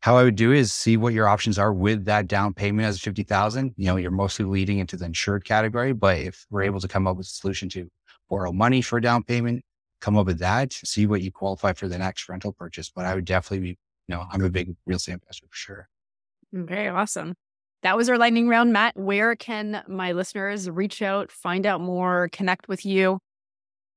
[0.00, 3.00] how I would do is see what your options are with that down payment as
[3.00, 3.74] 50,000.
[3.76, 7.06] You know, you're mostly leading into the insured category, but if we're able to come
[7.06, 7.88] up with a solution to
[8.30, 9.64] borrow money for a down payment,
[10.00, 12.90] come up with that, see what you qualify for the next rental purchase.
[12.90, 15.88] But I would definitely be, you know, I'm a big real estate investor for sure.
[16.54, 17.34] Mm, okay, awesome.
[17.82, 18.96] That was our lightning round, Matt.
[18.96, 23.20] Where can my listeners reach out, find out more, connect with you?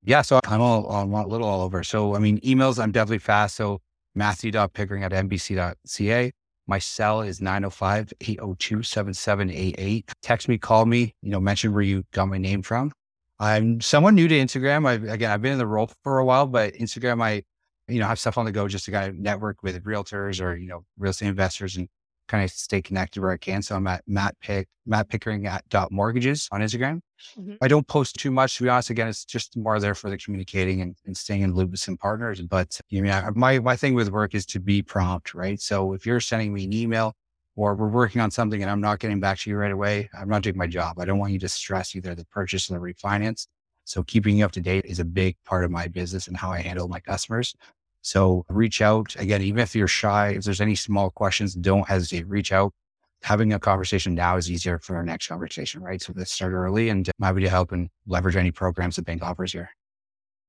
[0.04, 1.84] Yeah, so I'm all a little all over.
[1.84, 3.56] So I mean, emails I'm definitely fast.
[3.56, 3.82] So
[4.16, 6.32] Matthew.pickering at nbc.ca.
[6.68, 10.12] My cell is 905-802-7788.
[10.22, 12.92] Text me, call me, you know, mention where you got my name from.
[13.40, 14.88] I'm someone new to Instagram.
[14.88, 17.44] I again I've been in the role for a while, but Instagram I,
[17.88, 20.56] you know, have stuff on the go just to kind of network with realtors or,
[20.56, 21.88] you know, real estate investors and
[22.32, 23.62] kind of stay connected where I can.
[23.62, 27.02] So I'm at Matt Pick, Matt Pickering at dot mortgages on Instagram.
[27.38, 27.56] Mm-hmm.
[27.62, 28.90] I don't post too much, to be honest.
[28.90, 31.98] Again, it's just more there for the communicating and, and staying in loop with some
[31.98, 32.42] partners.
[32.42, 35.60] But you know, my, my thing with work is to be prompt, right?
[35.60, 37.14] So if you're sending me an email
[37.58, 40.30] or we're working on something and I'm not getting back to you right away, I'm
[40.30, 41.00] not doing my job.
[41.00, 43.48] I don't want you to stress either the purchase or the refinance.
[43.84, 46.50] So keeping you up to date is a big part of my business and how
[46.50, 47.54] I handle my customers.
[48.02, 52.28] So reach out again, even if you're shy, if there's any small questions, don't hesitate,
[52.28, 52.74] reach out.
[53.24, 56.02] Having a conversation now is easier for our next conversation, right?
[56.02, 59.22] So let's start early and I'm happy to help and leverage any programs the bank
[59.22, 59.70] offers here.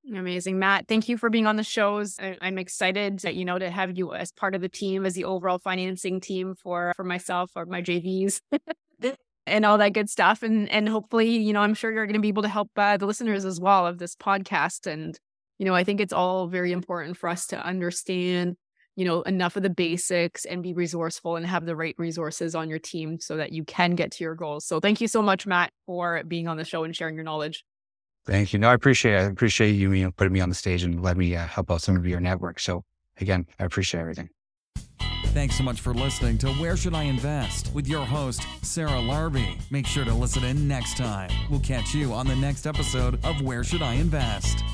[0.08, 0.88] Amazing, Matt.
[0.88, 2.16] Thank you for being on the shows.
[2.18, 5.14] I, am excited that you know to have you as part of the team, as
[5.14, 8.40] the overall financing team for for myself or my JVs.
[9.46, 12.20] and all that good stuff and and hopefully you know i'm sure you're going to
[12.20, 15.18] be able to help uh, the listeners as well of this podcast and
[15.62, 18.56] you know, I think it's all very important for us to understand,
[18.96, 22.68] you know, enough of the basics and be resourceful and have the right resources on
[22.68, 24.66] your team so that you can get to your goals.
[24.66, 27.64] So thank you so much, Matt, for being on the show and sharing your knowledge.
[28.26, 28.58] Thank you.
[28.58, 29.18] No, I appreciate it.
[29.18, 31.70] I appreciate you, you know, putting me on the stage and let me uh, help
[31.70, 32.58] out some of your network.
[32.58, 32.82] So
[33.20, 34.30] again, I appreciate everything.
[35.26, 39.60] Thanks so much for listening to Where Should I Invest with your host, Sarah Larbi.
[39.70, 41.30] Make sure to listen in next time.
[41.48, 44.64] We'll catch you on the next episode of Where Should I Invest.